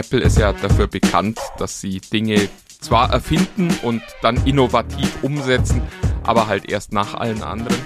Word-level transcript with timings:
Apple 0.00 0.20
ist 0.20 0.38
ja 0.38 0.54
dafür 0.54 0.86
bekannt, 0.86 1.38
dass 1.58 1.82
sie 1.82 2.00
Dinge 2.00 2.48
zwar 2.80 3.12
erfinden 3.12 3.68
und 3.82 4.00
dann 4.22 4.42
innovativ 4.46 5.22
umsetzen, 5.22 5.82
aber 6.22 6.46
halt 6.46 6.70
erst 6.70 6.94
nach 6.94 7.12
allen 7.12 7.42
anderen. 7.42 7.76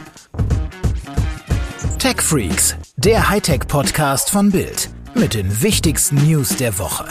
Tech 1.98 2.20
Freaks, 2.20 2.76
der 2.94 3.28
Hightech-Podcast 3.30 4.30
von 4.30 4.52
Bild 4.52 4.90
mit 5.16 5.34
den 5.34 5.60
wichtigsten 5.60 6.24
News 6.24 6.54
der 6.54 6.78
Woche. 6.78 7.04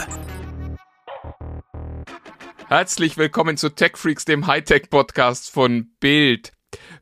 Herzlich 2.68 3.18
willkommen 3.18 3.58
zu 3.58 3.68
Tech 3.68 3.98
Freaks, 3.98 4.24
dem 4.24 4.46
Hightech-Podcast 4.46 5.50
von 5.50 5.90
Bild. 6.00 6.54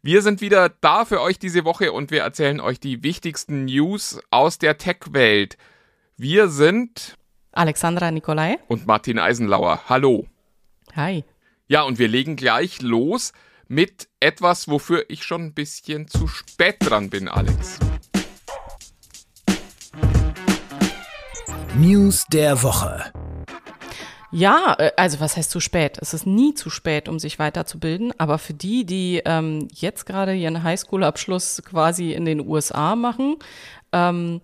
Wir 0.03 0.23
sind 0.23 0.41
wieder 0.41 0.71
da 0.80 1.05
für 1.05 1.21
euch 1.21 1.39
diese 1.39 1.64
Woche 1.64 1.93
und 1.93 2.11
wir 2.11 2.23
erzählen 2.23 2.59
euch 2.59 2.80
die 2.80 3.05
wichtigsten 3.05 3.66
News 3.66 4.19
aus 4.32 4.59
der 4.59 4.77
Tech-Welt. 4.77 5.57
Wir 6.16 6.48
sind 6.48 7.16
Alexandra 7.53 8.11
Nikolai 8.11 8.59
und 8.66 8.87
Martin 8.87 9.19
Eisenlauer. 9.19 9.83
Hallo. 9.88 10.27
Hi. 10.97 11.23
Ja, 11.69 11.83
und 11.83 11.98
wir 11.98 12.09
legen 12.09 12.37
gleich 12.37 12.80
los 12.80 13.33
mit 13.69 14.09
etwas, 14.20 14.69
wofür 14.69 15.05
ich 15.09 15.23
schon 15.25 15.42
ein 15.45 15.55
bisschen 15.55 16.09
zu 16.09 16.28
spät 16.28 16.77
dran 16.80 17.11
bin, 17.11 17.28
Alex. 17.28 17.78
News 21.77 22.25
der 22.33 22.62
Woche. 22.62 23.12
Ja, 24.30 24.75
äh, 24.78 24.92
also 24.97 25.20
was 25.20 25.37
heißt 25.37 25.50
zu 25.50 25.61
spät? 25.61 25.98
Es 26.00 26.14
ist 26.14 26.27
nie 26.27 26.55
zu 26.55 26.70
spät, 26.70 27.06
um 27.06 27.19
sich 27.19 27.39
weiterzubilden. 27.39 28.14
Aber 28.19 28.39
für 28.39 28.55
die, 28.55 28.87
die 28.87 29.20
ähm, 29.27 29.69
jetzt 29.75 30.06
gerade 30.06 30.34
ihren 30.34 30.62
Highschool-Abschluss 30.62 31.62
quasi 31.66 32.12
in 32.12 32.25
den 32.25 32.47
USA 32.47 32.97
machen, 32.97 33.37
ähm, 33.92 34.41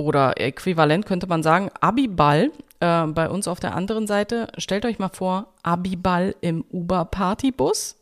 oder 0.00 0.40
äquivalent 0.40 1.04
könnte 1.04 1.26
man 1.26 1.42
sagen, 1.42 1.70
Abiball 1.80 2.50
äh, 2.80 3.06
bei 3.06 3.28
uns 3.28 3.46
auf 3.46 3.60
der 3.60 3.74
anderen 3.74 4.06
Seite. 4.06 4.48
Stellt 4.56 4.86
euch 4.86 4.98
mal 4.98 5.10
vor, 5.10 5.48
Abiball 5.62 6.34
im 6.40 6.64
Uber-Partybus. 6.72 7.96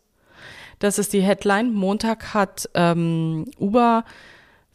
Das 0.79 0.99
ist 0.99 1.13
die 1.13 1.21
Headline. 1.21 1.73
Montag 1.73 2.35
hat 2.35 2.71
ähm, 2.75 3.47
Uber 3.59 4.05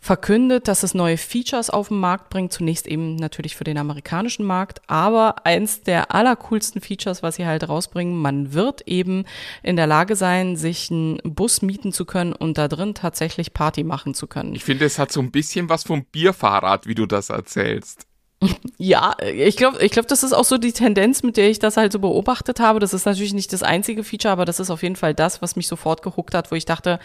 verkündet, 0.03 0.67
dass 0.67 0.83
es 0.83 0.93
neue 0.93 1.15
Features 1.15 1.69
auf 1.69 1.87
den 1.87 1.97
Markt 1.97 2.29
bringt. 2.29 2.51
Zunächst 2.51 2.87
eben 2.87 3.15
natürlich 3.15 3.55
für 3.55 3.63
den 3.63 3.77
amerikanischen 3.77 4.45
Markt, 4.45 4.81
aber 4.87 5.45
eins 5.45 5.81
der 5.81 6.13
allercoolsten 6.13 6.81
Features, 6.81 7.23
was 7.23 7.37
sie 7.37 7.45
halt 7.45 7.69
rausbringen, 7.69 8.21
man 8.21 8.51
wird 8.53 8.81
eben 8.85 9.23
in 9.63 9.77
der 9.77 9.87
Lage 9.87 10.17
sein, 10.17 10.57
sich 10.57 10.91
einen 10.91 11.19
Bus 11.23 11.61
mieten 11.61 11.93
zu 11.93 12.03
können 12.03 12.33
und 12.33 12.57
da 12.57 12.67
drin 12.67 12.95
tatsächlich 12.95 13.53
Party 13.53 13.85
machen 13.85 14.13
zu 14.13 14.27
können. 14.27 14.53
Ich 14.53 14.65
finde, 14.65 14.83
es 14.83 14.99
hat 14.99 15.09
so 15.09 15.21
ein 15.21 15.31
bisschen 15.31 15.69
was 15.69 15.83
vom 15.83 16.03
Bierfahrrad, 16.03 16.85
wie 16.85 16.95
du 16.95 17.05
das 17.05 17.29
erzählst. 17.29 18.05
Ja, 18.77 19.15
ich 19.21 19.55
glaube, 19.55 19.81
ich 19.81 19.91
glaube, 19.91 20.09
das 20.09 20.23
ist 20.23 20.33
auch 20.33 20.43
so 20.43 20.57
die 20.57 20.73
Tendenz, 20.73 21.23
mit 21.23 21.37
der 21.37 21.49
ich 21.49 21.59
das 21.59 21.77
halt 21.77 21.93
so 21.93 21.99
beobachtet 21.99 22.59
habe. 22.59 22.79
Das 22.79 22.93
ist 22.93 23.05
natürlich 23.05 23.33
nicht 23.33 23.53
das 23.53 23.63
einzige 23.63 24.03
Feature, 24.03 24.33
aber 24.33 24.43
das 24.43 24.59
ist 24.59 24.69
auf 24.69 24.83
jeden 24.83 24.97
Fall 24.97 25.13
das, 25.13 25.41
was 25.41 25.55
mich 25.55 25.67
sofort 25.67 26.01
gehuckt 26.01 26.33
hat, 26.33 26.51
wo 26.51 26.55
ich 26.55 26.65
dachte, 26.65 26.99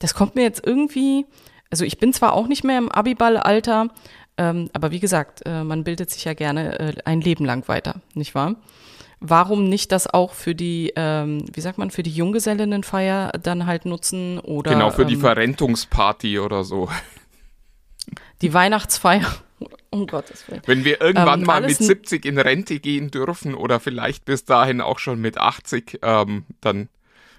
das 0.00 0.12
kommt 0.12 0.34
mir 0.34 0.42
jetzt 0.42 0.66
irgendwie 0.66 1.24
also 1.72 1.86
ich 1.86 1.98
bin 1.98 2.12
zwar 2.12 2.34
auch 2.34 2.46
nicht 2.46 2.64
mehr 2.64 2.78
im 2.78 2.90
Abiball-Alter, 2.90 3.88
ähm, 4.36 4.68
aber 4.74 4.90
wie 4.90 5.00
gesagt, 5.00 5.40
äh, 5.46 5.64
man 5.64 5.84
bildet 5.84 6.10
sich 6.10 6.24
ja 6.24 6.34
gerne 6.34 6.78
äh, 6.78 6.94
ein 7.06 7.20
Leben 7.20 7.44
lang 7.44 7.66
weiter, 7.66 8.02
nicht 8.14 8.34
wahr? 8.34 8.56
Warum 9.20 9.68
nicht 9.68 9.90
das 9.90 10.06
auch 10.06 10.34
für 10.34 10.54
die, 10.54 10.92
ähm, 10.96 11.44
wie 11.52 11.60
sagt 11.60 11.78
man, 11.78 11.90
für 11.90 12.02
die 12.02 12.10
Junggesellinnenfeier 12.10 13.32
dann 13.42 13.66
halt 13.66 13.86
nutzen 13.86 14.38
oder 14.40 14.72
genau 14.72 14.90
für 14.90 15.06
die 15.06 15.14
ähm, 15.14 15.20
Verrentungsparty 15.20 16.40
oder 16.40 16.62
so. 16.62 16.88
Die 18.42 18.52
Weihnachtsfeier. 18.52 19.26
Um 19.90 20.06
Gottes 20.06 20.48
Willen. 20.48 20.62
Wenn 20.64 20.86
wir 20.86 21.02
irgendwann 21.02 21.40
ähm, 21.40 21.46
mal 21.46 21.60
mit 21.60 21.76
70 21.76 22.24
in 22.24 22.38
Rente 22.38 22.80
gehen 22.80 23.10
dürfen 23.10 23.54
oder 23.54 23.78
vielleicht 23.78 24.24
bis 24.24 24.46
dahin 24.46 24.80
auch 24.80 24.98
schon 24.98 25.20
mit 25.20 25.36
80, 25.36 26.00
ähm, 26.02 26.46
dann 26.62 26.88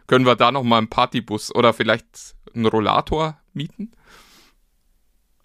können 0.05 0.27
wir 0.27 0.35
da 0.35 0.51
noch 0.51 0.61
mal 0.61 0.77
einen 0.77 0.87
Partybus 0.87 1.53
oder 1.53 1.73
vielleicht 1.73 2.35
einen 2.56 2.66
Rollator 2.66 3.38
mieten. 3.53 3.91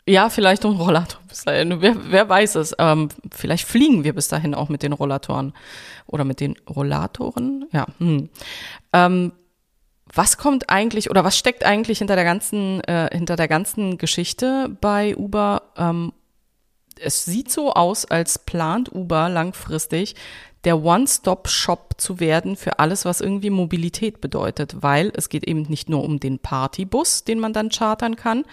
Ja, 0.09 0.31
vielleicht 0.31 0.65
um 0.65 0.81
Rollator 0.81 1.21
bis 1.29 1.45
dahin. 1.45 1.83
Wer, 1.83 2.11
wer 2.11 2.29
weiß 2.29 2.55
es. 2.55 2.75
Ähm, 2.79 3.11
vielleicht 3.31 3.67
fliegen 3.67 4.05
wir 4.05 4.15
bis 4.15 4.29
dahin 4.29 4.55
auch 4.55 4.71
mit 4.71 4.83
den 4.83 4.95
Rollatoren. 4.95 5.53
Oder 6.07 6.25
mit 6.25 6.41
den 6.41 6.57
Rollatoren? 6.69 7.67
Ja. 7.73 7.87
Hm. 7.99 8.31
Ähm, 8.95 9.33
was 10.15 10.39
kommt 10.39 10.71
eigentlich 10.71 11.11
oder 11.11 11.25
was 11.25 11.37
steckt 11.37 11.65
eigentlich 11.65 11.99
hinter 11.99 12.15
der 12.15 12.25
ganzen, 12.25 12.81
äh, 12.85 13.11
hinter 13.13 13.37
der 13.37 13.49
ganzen 13.49 13.99
Geschichte 13.99 14.75
bei 14.81 15.15
Uber? 15.15 15.63
Ähm, 15.77 16.13
es 17.03 17.25
sieht 17.25 17.51
so 17.51 17.73
aus, 17.73 18.05
als 18.05 18.39
plant 18.39 18.93
Uber 18.95 19.29
langfristig 19.29 20.15
der 20.65 20.83
One-Stop-Shop 20.83 21.95
zu 21.99 22.21
werden 22.21 22.57
für 22.57 22.79
alles, 22.79 23.05
was 23.05 23.21
irgendwie 23.21 23.51
Mobilität 23.51 24.21
bedeutet, 24.21 24.83
weil 24.83 25.13
es 25.15 25.29
geht 25.29 25.45
eben 25.45 25.63
nicht 25.63 25.89
nur 25.89 26.03
um 26.03 26.19
den 26.19 26.41
Partybus, 26.41 27.25
den 27.25 27.39
man 27.39 27.53
dann 27.53 27.71
chartern 27.71 28.17
kann, 28.17 28.45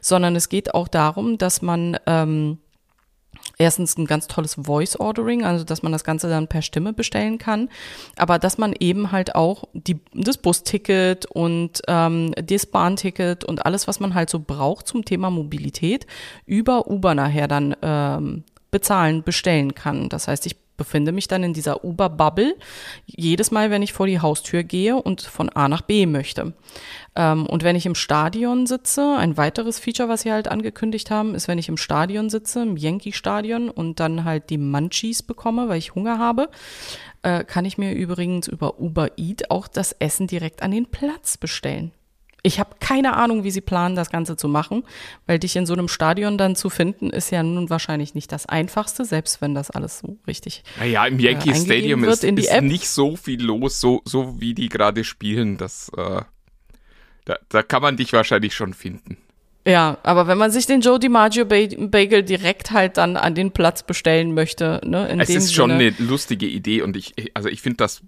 sondern 0.00 0.34
es 0.34 0.48
geht 0.48 0.74
auch 0.74 0.88
darum, 0.88 1.38
dass 1.38 1.62
man 1.62 1.96
ähm, 2.06 2.58
erstens 3.62 3.96
ein 3.96 4.06
ganz 4.06 4.26
tolles 4.26 4.54
Voice 4.54 4.96
Ordering, 4.96 5.44
also 5.44 5.64
dass 5.64 5.82
man 5.82 5.92
das 5.92 6.04
Ganze 6.04 6.28
dann 6.28 6.48
per 6.48 6.62
Stimme 6.62 6.92
bestellen 6.92 7.38
kann, 7.38 7.68
aber 8.16 8.38
dass 8.38 8.58
man 8.58 8.74
eben 8.78 9.12
halt 9.12 9.34
auch 9.34 9.64
die, 9.72 9.98
das 10.14 10.36
Busticket 10.36 11.26
und 11.26 11.82
ähm, 11.88 12.32
das 12.44 12.66
Bahnticket 12.66 13.44
und 13.44 13.64
alles, 13.64 13.88
was 13.88 14.00
man 14.00 14.14
halt 14.14 14.30
so 14.30 14.40
braucht 14.40 14.86
zum 14.86 15.04
Thema 15.04 15.30
Mobilität, 15.30 16.06
über 16.46 16.90
Uber 16.90 17.14
nachher 17.14 17.48
dann 17.48 17.76
ähm, 17.82 18.44
bezahlen, 18.70 19.22
bestellen 19.22 19.74
kann. 19.74 20.08
Das 20.08 20.28
heißt, 20.28 20.46
ich 20.46 20.61
befinde 20.76 21.12
mich 21.12 21.28
dann 21.28 21.42
in 21.42 21.52
dieser 21.52 21.84
Uber-Bubble 21.84 22.56
jedes 23.06 23.50
Mal, 23.50 23.70
wenn 23.70 23.82
ich 23.82 23.92
vor 23.92 24.06
die 24.06 24.20
Haustür 24.20 24.62
gehe 24.62 24.96
und 24.96 25.22
von 25.22 25.48
A 25.50 25.68
nach 25.68 25.82
B 25.82 26.06
möchte. 26.06 26.54
Ähm, 27.14 27.46
und 27.46 27.62
wenn 27.62 27.76
ich 27.76 27.86
im 27.86 27.94
Stadion 27.94 28.66
sitze, 28.66 29.16
ein 29.16 29.36
weiteres 29.36 29.78
Feature, 29.78 30.08
was 30.08 30.22
sie 30.22 30.32
halt 30.32 30.48
angekündigt 30.48 31.10
haben, 31.10 31.34
ist, 31.34 31.48
wenn 31.48 31.58
ich 31.58 31.68
im 31.68 31.76
Stadion 31.76 32.30
sitze, 32.30 32.62
im 32.62 32.76
Yankee-Stadion 32.76 33.68
und 33.68 34.00
dann 34.00 34.24
halt 34.24 34.50
die 34.50 34.58
Munchies 34.58 35.22
bekomme, 35.22 35.68
weil 35.68 35.78
ich 35.78 35.94
Hunger 35.94 36.18
habe, 36.18 36.48
äh, 37.22 37.44
kann 37.44 37.64
ich 37.64 37.78
mir 37.78 37.92
übrigens 37.92 38.48
über 38.48 38.80
Uber 38.80 39.18
Eat 39.18 39.50
auch 39.50 39.68
das 39.68 39.92
Essen 39.92 40.26
direkt 40.26 40.62
an 40.62 40.70
den 40.70 40.86
Platz 40.86 41.36
bestellen. 41.36 41.92
Ich 42.44 42.58
habe 42.58 42.70
keine 42.80 43.16
Ahnung, 43.16 43.44
wie 43.44 43.52
sie 43.52 43.60
planen, 43.60 43.94
das 43.94 44.10
Ganze 44.10 44.36
zu 44.36 44.48
machen, 44.48 44.82
weil 45.26 45.38
dich 45.38 45.54
in 45.54 45.64
so 45.64 45.74
einem 45.74 45.86
Stadion 45.86 46.38
dann 46.38 46.56
zu 46.56 46.70
finden, 46.70 47.10
ist 47.10 47.30
ja 47.30 47.42
nun 47.42 47.70
wahrscheinlich 47.70 48.14
nicht 48.14 48.32
das 48.32 48.46
Einfachste, 48.46 49.04
selbst 49.04 49.40
wenn 49.40 49.54
das 49.54 49.70
alles 49.70 50.00
so 50.00 50.18
richtig. 50.26 50.64
Naja, 50.78 51.06
im 51.06 51.20
Yankee 51.20 51.50
äh, 51.50 51.54
Stadium 51.54 52.02
ist, 52.02 52.24
ist 52.24 52.62
nicht 52.62 52.88
so 52.88 53.16
viel 53.16 53.42
los, 53.42 53.80
so, 53.80 54.02
so 54.04 54.40
wie 54.40 54.54
die 54.54 54.68
gerade 54.68 55.04
spielen. 55.04 55.56
Das, 55.56 55.90
äh, 55.96 56.22
da, 57.24 57.38
da 57.48 57.62
kann 57.62 57.82
man 57.82 57.96
dich 57.96 58.12
wahrscheinlich 58.12 58.54
schon 58.54 58.74
finden. 58.74 59.18
Ja, 59.64 59.98
aber 60.02 60.26
wenn 60.26 60.38
man 60.38 60.50
sich 60.50 60.66
den 60.66 60.80
Joe 60.80 60.98
DiMaggio 60.98 61.44
Bagel 61.44 62.24
direkt 62.24 62.72
halt 62.72 62.96
dann 62.96 63.16
an 63.16 63.36
den 63.36 63.52
Platz 63.52 63.84
bestellen 63.84 64.34
möchte, 64.34 64.80
ne, 64.84 65.08
in 65.08 65.20
es 65.20 65.30
ist 65.30 65.54
schon 65.54 65.70
Sinne, 65.70 65.94
eine 65.98 66.08
lustige 66.08 66.46
Idee 66.46 66.82
und 66.82 66.96
ich, 66.96 67.14
also 67.34 67.48
ich 67.48 67.62
finde 67.62 67.76
das 67.76 68.02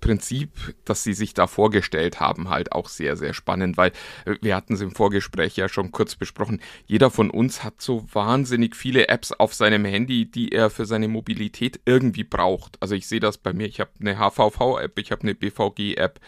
Prinzip, 0.00 0.50
das 0.84 1.02
sie 1.02 1.14
sich 1.14 1.32
da 1.32 1.46
vorgestellt 1.46 2.20
haben, 2.20 2.50
halt 2.50 2.72
auch 2.72 2.90
sehr, 2.90 3.16
sehr 3.16 3.32
spannend, 3.32 3.78
weil 3.78 3.92
wir 4.42 4.54
hatten 4.56 4.74
es 4.74 4.82
im 4.82 4.90
Vorgespräch 4.90 5.56
ja 5.56 5.68
schon 5.68 5.92
kurz 5.92 6.16
besprochen. 6.16 6.60
Jeder 6.86 7.10
von 7.10 7.30
uns 7.30 7.64
hat 7.64 7.80
so 7.80 8.04
wahnsinnig 8.12 8.76
viele 8.76 9.08
Apps 9.08 9.32
auf 9.32 9.54
seinem 9.54 9.86
Handy, 9.86 10.26
die 10.26 10.52
er 10.52 10.68
für 10.68 10.84
seine 10.84 11.08
Mobilität 11.08 11.80
irgendwie 11.86 12.24
braucht. 12.24 12.76
Also 12.80 12.94
ich 12.94 13.06
sehe 13.06 13.20
das 13.20 13.38
bei 13.38 13.54
mir. 13.54 13.66
Ich 13.66 13.80
habe 13.80 13.90
eine 13.98 14.18
HVV-App, 14.18 14.98
ich 14.98 15.10
habe 15.10 15.22
eine 15.22 15.34
BVG-App, 15.34 16.20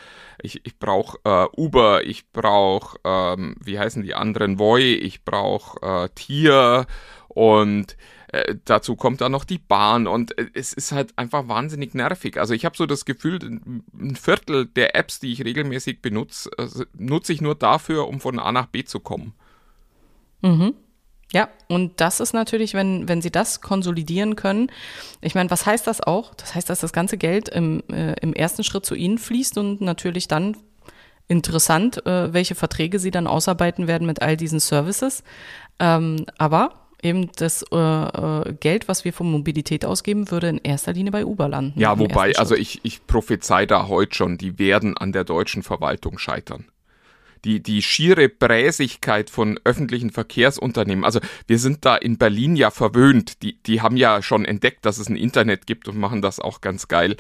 ich, 0.43 0.65
ich 0.65 0.79
brauche 0.79 1.19
äh, 1.25 1.47
Uber, 1.57 2.05
ich 2.05 2.31
brauche, 2.33 2.99
ähm, 3.05 3.57
wie 3.63 3.79
heißen 3.79 4.03
die 4.03 4.15
anderen, 4.15 4.46
Voi, 4.59 4.95
ich 4.95 5.25
brauche 5.25 5.81
äh, 5.83 6.09
Tier 6.15 6.87
und 7.29 7.97
äh, 8.29 8.57
dazu 8.65 8.97
kommt 8.97 9.21
dann 9.21 9.33
noch 9.33 9.45
die 9.45 9.59
Bahn 9.59 10.07
und 10.07 10.37
äh, 10.39 10.47
es 10.55 10.73
ist 10.73 10.93
halt 10.93 11.17
einfach 11.17 11.49
wahnsinnig 11.49 11.95
nervig. 11.95 12.39
Also 12.39 12.55
ich 12.55 12.65
habe 12.65 12.77
so 12.77 12.87
das 12.87 13.05
Gefühl, 13.05 13.39
ein 13.43 14.17
Viertel 14.17 14.67
der 14.67 14.97
Apps, 14.97 15.21
die 15.21 15.33
ich 15.33 15.45
regelmäßig 15.45 16.03
benutze, 16.03 16.51
äh, 16.59 16.67
nutze 16.97 17.33
ich 17.33 17.41
nur 17.41 17.55
dafür, 17.55 18.09
um 18.09 18.21
von 18.21 18.39
A 18.39 18.53
nach 18.53 18.67
B 18.67 18.85
zu 18.85 19.01
kommen. 19.01 19.35
Mhm. 20.43 20.75
Ja, 21.33 21.49
und 21.69 22.01
das 22.01 22.21
ist 22.21 22.35
natürlich, 22.35 22.75
wenn, 22.75 23.09
wenn 23.09 23.21
Sie 23.21 23.33
das 23.33 23.61
konsolidieren 23.61 24.37
können. 24.37 24.71
Ich 25.21 25.35
meine, 25.35 25.51
was 25.51 25.67
heißt 25.67 25.87
das 25.87 26.01
auch? 26.01 26.35
Das 26.35 26.55
heißt, 26.55 26.71
dass 26.71 26.81
das 26.81 26.93
ganze 26.93 27.19
Geld 27.19 27.49
im, 27.49 27.83
äh, 27.91 28.15
im 28.21 28.33
ersten 28.33 28.63
Schritt 28.63 28.87
zu 28.87 28.95
Ihnen 28.95 29.19
fließt 29.19 29.59
und 29.59 29.81
natürlich 29.81 30.29
dann 30.29 30.57
interessant, 31.29 32.07
äh, 32.07 32.33
welche 32.33 32.55
Verträge 32.55 32.99
Sie 32.99 33.11
dann 33.11 33.27
ausarbeiten 33.27 33.87
werden 33.87 34.07
mit 34.07 34.23
all 34.23 34.37
diesen 34.37 34.61
Services. 34.61 35.23
Ähm, 35.79 36.27
aber 36.39 36.75
eben 37.03 37.31
das 37.37 37.65
äh, 37.73 37.77
äh, 37.77 38.55
Geld, 38.55 38.89
was 38.89 39.05
wir 39.05 39.13
von 39.13 39.31
Mobilität 39.31 39.85
ausgeben, 39.85 40.31
würde 40.31 40.49
in 40.49 40.59
erster 40.59 40.93
Linie 40.93 41.13
bei 41.13 41.25
Uber 41.25 41.49
landen. 41.49 41.79
Ja, 41.79 41.99
wobei, 41.99 42.35
also 42.37 42.55
ich, 42.55 42.81
ich 42.85 43.07
prophezei 43.07 43.67
da 43.67 43.89
heute 43.89 44.15
schon, 44.15 44.39
die 44.39 44.59
werden 44.59 44.97
an 44.97 45.13
der 45.13 45.25
deutschen 45.25 45.63
Verwaltung 45.63 46.19
scheitern. 46.19 46.67
die, 47.45 47.63
die 47.63 47.81
schiere 47.83 48.29
Bräsigkeit 48.29 49.31
von 49.31 49.59
öffentlichen 49.65 50.11
Verkehrsunternehmen. 50.11 51.05
Also 51.05 51.21
wir 51.47 51.59
sind 51.59 51.85
da 51.85 51.97
in 51.97 52.19
Berlin 52.19 52.57
ja 52.57 52.71
verwöhnt. 52.71 53.43
Die, 53.43 53.63
die 53.63 53.81
haben 53.81 53.97
ja 53.97 54.21
schon 54.23 54.45
entdeckt, 54.45 54.85
dass 54.85 54.99
es 54.99 55.09
ein 55.09 55.17
Internet 55.17 55.67
gibt 55.67 55.87
und 55.87 55.97
machen 55.97 56.23
das 56.23 56.41
auch 56.41 56.61
ganz 56.61 56.89
geil. 56.89 57.17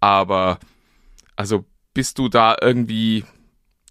Aber 0.00 0.58
also 1.36 1.64
bist 1.94 2.18
du 2.18 2.28
da 2.28 2.56
irgendwie, 2.60 3.24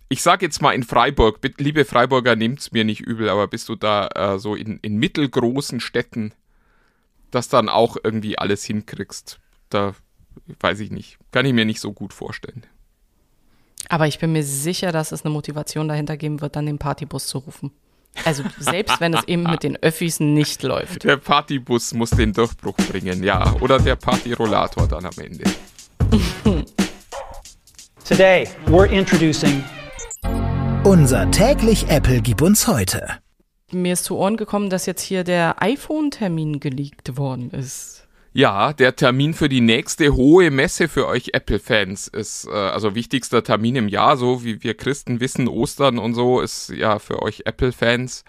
ich 0.10 0.22
sage 0.22 0.46
jetzt 0.46 0.62
mal 0.62 0.72
in 0.72 0.84
Freiburg, 0.84 1.40
liebe 1.58 1.84
Freiburger, 1.86 2.36
nehmt's 2.36 2.72
mir 2.72 2.84
nicht 2.84 3.02
übel, 3.02 3.30
aber 3.30 3.48
bist 3.48 3.68
du 3.70 3.76
da 3.76 4.08
äh, 4.16 4.40
so 4.40 4.56
in, 4.56 4.80
in 4.82 4.98
mittelgroßen 4.98 5.80
Städten, 5.80 6.34
das 7.32 7.50
dann 7.50 7.68
auch 7.68 7.98
irgendwie 8.04 8.38
alles 8.38 8.64
hinkriegst? 8.64 9.40
Da 9.70 9.94
weiß 10.60 10.80
ich 10.80 10.92
nicht. 10.92 11.18
Kann 11.32 11.46
ich 11.46 11.54
mir 11.54 11.66
nicht 11.66 11.82
so 11.82 11.92
gut 11.92 12.14
vorstellen. 12.14 12.64
Aber 13.90 14.08
ich 14.08 14.20
bin 14.20 14.32
mir 14.32 14.44
sicher, 14.44 14.92
dass 14.92 15.12
es 15.12 15.24
eine 15.24 15.34
Motivation 15.34 15.88
dahinter 15.88 16.18
geben 16.18 16.42
wird, 16.42 16.56
dann 16.56 16.66
den 16.66 16.78
Partybus 16.78 17.28
zu 17.28 17.40
rufen. 17.40 17.72
Also 18.26 18.44
selbst 18.58 19.00
wenn 19.00 19.14
es 19.14 19.26
eben 19.26 19.44
mit 19.44 19.64
den 19.64 19.76
Öffis 19.78 20.20
nicht 20.20 20.64
läuft. 20.64 21.04
Der 21.04 21.18
Partybus 21.18 21.94
muss 21.94 22.10
den 22.10 22.34
Durchbruch 22.34 22.76
bringen, 22.76 23.24
ja. 23.24 23.54
Oder 23.60 23.78
der 23.78 23.96
Partyrollator 23.96 24.88
dann 24.88 25.06
am 25.06 25.14
Ende. 25.18 25.44
Today 28.04 28.48
we're 28.68 28.90
introducing 28.90 29.64
unser 30.88 31.30
täglich 31.32 31.90
Apple 31.90 32.22
gib 32.22 32.42
uns 32.42 32.66
heute. 32.66 33.06
Mir 33.74 33.92
ist 33.92 34.06
zu 34.06 34.16
Ohren 34.16 34.38
gekommen, 34.38 34.70
dass 34.70 34.86
jetzt 34.86 35.02
hier 35.02 35.26
der 35.26 35.62
iPhone-Termin 35.62 36.62
geleakt 36.62 37.18
worden 37.18 37.52
ist. 37.52 38.08
Ja, 38.32 38.72
der 38.72 38.96
Termin 38.96 39.34
für 39.34 39.50
die 39.50 39.60
nächste 39.60 40.16
hohe 40.16 40.50
Messe 40.50 40.88
für 40.88 41.06
euch 41.08 41.32
Apple-Fans 41.34 42.08
ist, 42.08 42.48
äh, 42.48 42.54
also 42.54 42.96
wichtigster 42.96 43.44
Termin 43.44 43.76
im 43.76 43.88
Jahr, 43.90 44.16
so 44.16 44.46
wie 44.46 44.64
wir 44.64 44.76
Christen 44.76 45.20
wissen, 45.20 45.50
Ostern 45.50 46.00
und 46.00 46.14
so, 46.14 46.40
ist 46.40 46.70
ja 46.70 47.00
für 47.00 47.22
euch 47.22 47.42
Apple-Fans 47.44 48.24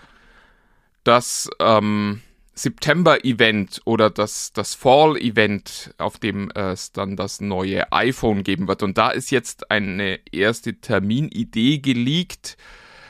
das 1.05 1.49
ähm, 1.61 2.23
September-Event 2.59 3.81
oder 3.85 4.11
das, 4.11 4.53
das 4.53 4.75
Fall-Event, 4.75 5.95
auf 5.99 6.19
dem 6.19 6.51
es 6.51 6.93
dann 6.93 7.17
das 7.17 7.41
neue 7.41 7.91
iPhone 7.93 8.43
geben 8.43 8.69
wird. 8.69 8.83
Und 8.83 8.99
da 8.99 9.11
ist 9.11 9.31
jetzt 9.31 9.71
eine 9.71 10.21
erste 10.33 10.75
Terminidee 10.75 11.79
geleakt. 11.79 12.57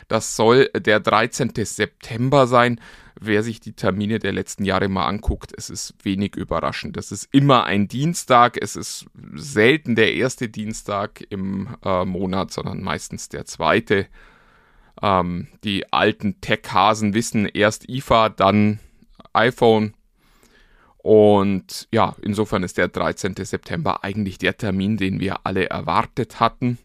Das 0.07 0.37
soll 0.37 0.71
der 0.75 1.01
13. 1.01 1.53
September 1.65 2.47
sein 2.47 2.81
wer 3.21 3.43
sich 3.43 3.61
die 3.61 3.73
Termine 3.73 4.19
der 4.19 4.33
letzten 4.33 4.65
Jahre 4.65 4.89
mal 4.89 5.07
anguckt, 5.07 5.53
es 5.57 5.71
ist 5.71 5.95
wenig 6.03 6.37
überraschend. 6.37 6.97
Es 6.97 7.13
ist 7.13 7.29
immer 7.33 7.65
ein 7.65 7.89
Dienstag, 7.89 8.57
es 8.61 8.77
ist 8.77 9.07
selten 9.35 9.97
der 9.97 10.15
erste 10.15 10.49
Dienstag 10.49 11.25
im 11.31 11.77
äh, 11.85 12.05
Monat, 12.05 12.53
sondern 12.53 12.83
meistens 12.83 13.29
der 13.29 13.45
zweite. 13.45 14.07
Ähm, 15.03 15.49
die 15.65 15.93
alten 15.93 16.41
Tech-Hasen 16.41 17.15
wissen 17.15 17.47
erst 17.47 17.89
IFA, 17.89 18.29
dann 18.29 18.81
iPhone. 19.39 19.95
Und 20.99 21.89
ja, 21.93 22.17
insofern 22.21 22.63
ist 22.63 22.77
der 22.77 22.89
13. 22.89 23.35
September 23.37 24.05
eigentlich 24.05 24.39
der 24.39 24.57
Termin, 24.59 24.97
den 24.97 25.21
wir 25.21 25.47
alle 25.47 25.71
erwartet 25.71 26.41
hatten. 26.41 26.79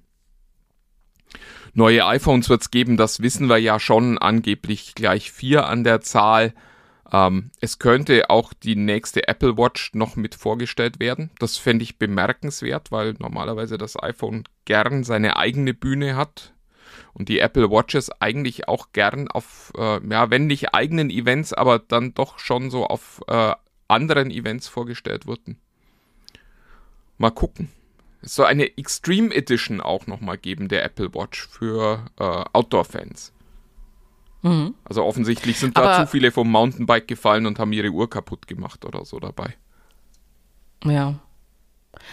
Neue 1.74 2.06
iPhones 2.06 2.50
wird 2.50 2.62
es 2.62 2.72
geben, 2.72 2.98
das 2.98 3.22
wissen 3.22 3.50
wir 3.50 3.58
ja 3.58 3.80
schon, 3.80 4.20
angeblich 4.20 4.94
gleich 4.94 5.32
vier 5.32 5.68
an 5.68 5.84
der 5.84 6.02
Zahl. 6.02 6.54
Ähm, 7.12 7.50
es 7.60 7.80
könnte 7.80 8.30
auch 8.30 8.54
die 8.54 8.76
nächste 8.76 9.28
Apple 9.28 9.58
Watch 9.58 9.92
noch 9.94 10.16
mit 10.16 10.36
vorgestellt 10.36 11.00
werden. 11.00 11.32
Das 11.40 11.58
fände 11.58 11.84
ich 11.84 11.98
bemerkenswert, 11.98 12.92
weil 12.92 13.16
normalerweise 13.18 13.80
das 13.80 14.02
iPhone 14.02 14.44
gern 14.66 15.04
seine 15.04 15.38
eigene 15.38 15.74
Bühne 15.74 16.16
hat 16.16 16.54
und 17.14 17.30
die 17.30 17.40
Apple 17.40 17.70
Watches 17.70 18.10
eigentlich 18.22 18.68
auch 18.68 18.88
gern 18.94 19.28
auf, 19.28 19.72
äh, 19.78 20.00
ja, 20.08 20.30
wenn 20.30 20.48
nicht 20.48 20.74
eigenen 20.74 21.10
Events, 21.10 21.54
aber 21.54 21.80
dann 21.80 22.14
doch 22.14 22.40
schon 22.40 22.70
so 22.70 22.86
auf 22.86 23.22
äh, 23.28 23.54
anderen 23.88 24.32
Events 24.32 24.68
vorgestellt 24.68 25.28
wurden. 25.28 25.58
Mal 27.18 27.32
gucken. 27.32 27.70
Es 28.22 28.36
soll 28.36 28.46
eine 28.46 28.78
Extreme 28.78 29.34
Edition 29.36 29.82
auch 29.82 30.08
nochmal 30.08 30.38
geben, 30.38 30.70
der 30.70 30.86
Apple 30.86 31.14
Watch 31.14 31.48
für 31.48 32.06
äh, 32.18 32.44
Outdoor-Fans. 32.54 33.34
Mhm. 34.44 34.76
Also 34.86 35.04
offensichtlich 35.04 35.58
sind 35.58 35.76
Aber 35.78 35.88
da 35.88 36.06
zu 36.06 36.12
viele 36.12 36.32
vom 36.32 36.50
Mountainbike 36.50 37.08
gefallen 37.08 37.46
und 37.46 37.60
haben 37.60 37.74
ihre 37.74 37.90
Uhr 37.90 38.10
kaputt 38.10 38.48
gemacht 38.48 38.86
oder 38.86 39.06
so 39.06 39.20
dabei. 39.20 39.56
Ja. 40.86 41.20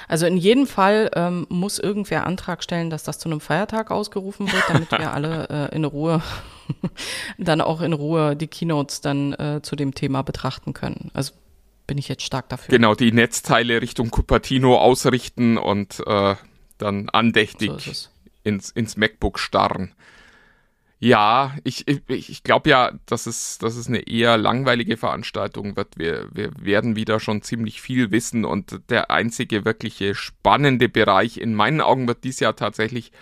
Also 0.09 0.27
in 0.27 0.37
jedem 0.37 0.67
Fall 0.67 1.11
ähm, 1.15 1.47
muss 1.49 1.79
irgendwer 1.79 2.27
Antrag 2.27 2.63
stellen, 2.63 2.91
dass 2.91 3.03
das 3.03 3.19
zu 3.19 3.29
einem 3.29 3.41
Feiertag 3.41 3.91
ausgerufen 3.91 4.51
wird, 4.53 4.63
damit 4.69 4.91
wir 4.91 5.13
alle 5.13 5.49
äh, 5.73 5.75
in 5.75 5.85
Ruhe 5.85 6.23
dann 7.39 7.61
auch 7.61 7.81
in 7.81 7.93
Ruhe 7.93 8.37
die 8.37 8.47
Keynotes 8.47 9.01
dann 9.01 9.33
äh, 9.35 9.61
zu 9.63 9.77
dem 9.77 9.95
Thema 9.95 10.23
betrachten 10.23 10.73
können. 10.73 11.11
Also 11.15 11.33
bin 11.87 11.99
ich 11.99 12.09
jetzt 12.09 12.23
stark 12.23 12.49
dafür. 12.49 12.71
Genau, 12.71 12.95
die 12.95 13.13
Netzteile 13.13 13.83
Richtung 13.83 14.11
Cupertino 14.11 14.79
ausrichten 14.79 15.59
und 15.59 16.03
äh, 16.07 16.37
dann 16.79 17.09
andächtig 17.11 17.71
so 17.83 18.09
ins, 18.45 18.71
ins 18.71 18.97
MacBook 18.97 19.39
starren. 19.39 19.93
Ja, 21.03 21.57
ich, 21.65 21.89
ich, 21.89 22.29
ich 22.29 22.43
glaube 22.43 22.69
ja, 22.69 22.93
dass 23.07 23.25
es, 23.25 23.57
dass 23.57 23.77
es 23.77 23.89
eine 23.89 24.07
eher 24.07 24.37
langweilige 24.37 24.99
Veranstaltung 24.99 25.75
wird. 25.75 25.97
Wir, 25.97 26.29
wir 26.31 26.53
werden 26.61 26.95
wieder 26.95 27.21
schon 27.21 27.41
ziemlich 27.41 27.81
viel 27.81 28.11
wissen 28.11 28.45
und 28.45 28.83
der 28.91 29.11
einzige 29.11 29.65
wirkliche 29.65 30.15
spannende 30.15 30.91
Bereich 30.91 31.39
in 31.39 31.55
meinen 31.55 31.81
Augen 31.81 32.07
wird 32.07 32.23
dies 32.23 32.39
Jahr 32.41 32.55
tatsächlich 32.55 33.13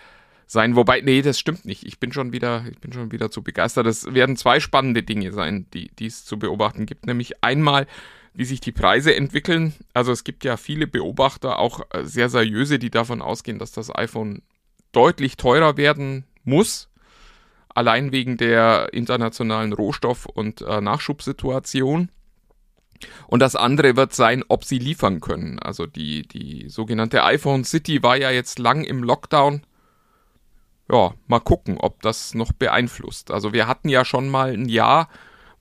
sein. 0.45 0.75
Wobei, 0.75 0.99
nee, 0.99 1.21
das 1.21 1.39
stimmt 1.39 1.63
nicht. 1.63 1.85
Ich 1.85 1.99
bin 1.99 2.11
schon 2.11 2.33
wieder, 2.33 2.65
ich 2.69 2.79
bin 2.79 2.91
schon 2.91 3.13
wieder 3.13 3.31
zu 3.31 3.43
begeistert. 3.43 3.87
Es 3.87 4.13
werden 4.13 4.35
zwei 4.35 4.59
spannende 4.59 5.01
Dinge 5.01 5.31
sein, 5.31 5.65
die, 5.73 5.89
die 5.95 6.07
es 6.07 6.25
zu 6.25 6.37
beobachten 6.37 6.85
gibt. 6.85 7.05
Nämlich 7.05 7.41
einmal 7.45 7.87
wie 8.33 8.45
sich 8.45 8.59
die 8.59 8.73
Preise 8.73 9.15
entwickeln. 9.15 9.73
Also 9.93 10.11
es 10.11 10.25
gibt 10.25 10.43
ja 10.43 10.57
viele 10.57 10.85
Beobachter, 10.85 11.59
auch 11.59 11.81
äh, 11.91 12.03
sehr 12.03 12.29
seriöse, 12.29 12.77
die 12.77 12.89
davon 12.89 13.21
ausgehen, 13.21 13.57
dass 13.57 13.71
das 13.71 13.93
iPhone 13.93 14.41
deutlich 14.91 15.37
teurer 15.37 15.77
werden 15.77 16.25
muss. 16.43 16.88
Allein 17.73 18.11
wegen 18.11 18.37
der 18.37 18.93
internationalen 18.93 19.73
Rohstoff- 19.73 20.25
und 20.25 20.61
äh, 20.61 20.81
Nachschubsituation. 20.81 22.09
Und 23.27 23.39
das 23.39 23.55
andere 23.55 23.95
wird 23.95 24.13
sein, 24.13 24.43
ob 24.47 24.65
sie 24.65 24.79
liefern 24.79 25.21
können. 25.21 25.59
Also 25.59 25.85
die, 25.85 26.27
die 26.27 26.69
sogenannte 26.69 27.23
iPhone 27.23 27.63
City 27.63 28.03
war 28.03 28.17
ja 28.17 28.31
jetzt 28.31 28.59
lang 28.59 28.83
im 28.83 29.03
Lockdown. 29.03 29.61
Ja, 30.91 31.13
mal 31.27 31.39
gucken, 31.39 31.77
ob 31.77 32.01
das 32.01 32.33
noch 32.33 32.51
beeinflusst. 32.51 33.31
Also 33.31 33.53
wir 33.53 33.67
hatten 33.67 33.89
ja 33.89 34.03
schon 34.03 34.27
mal 34.29 34.51
ein 34.51 34.67
Jahr, 34.67 35.07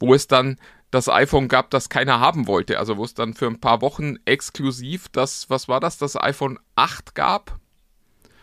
wo 0.01 0.15
es 0.15 0.27
dann 0.27 0.57
das 0.91 1.09
iPhone 1.09 1.49
gab, 1.49 1.71
das 1.71 1.91
keiner 1.91 2.19
haben 2.19 2.47
wollte. 2.47 2.79
Also 2.79 2.97
wo 2.97 3.05
es 3.05 3.15
dann 3.15 3.35
für 3.35 3.47
ein 3.47 3.61
paar 3.61 3.83
Wochen 3.83 4.17
exklusiv 4.25 5.09
das, 5.11 5.50
was 5.50 5.69
war 5.69 5.81
das, 5.81 5.99
das 5.99 6.17
iPhone 6.17 6.59
8 6.77 7.15
gab. 7.15 7.59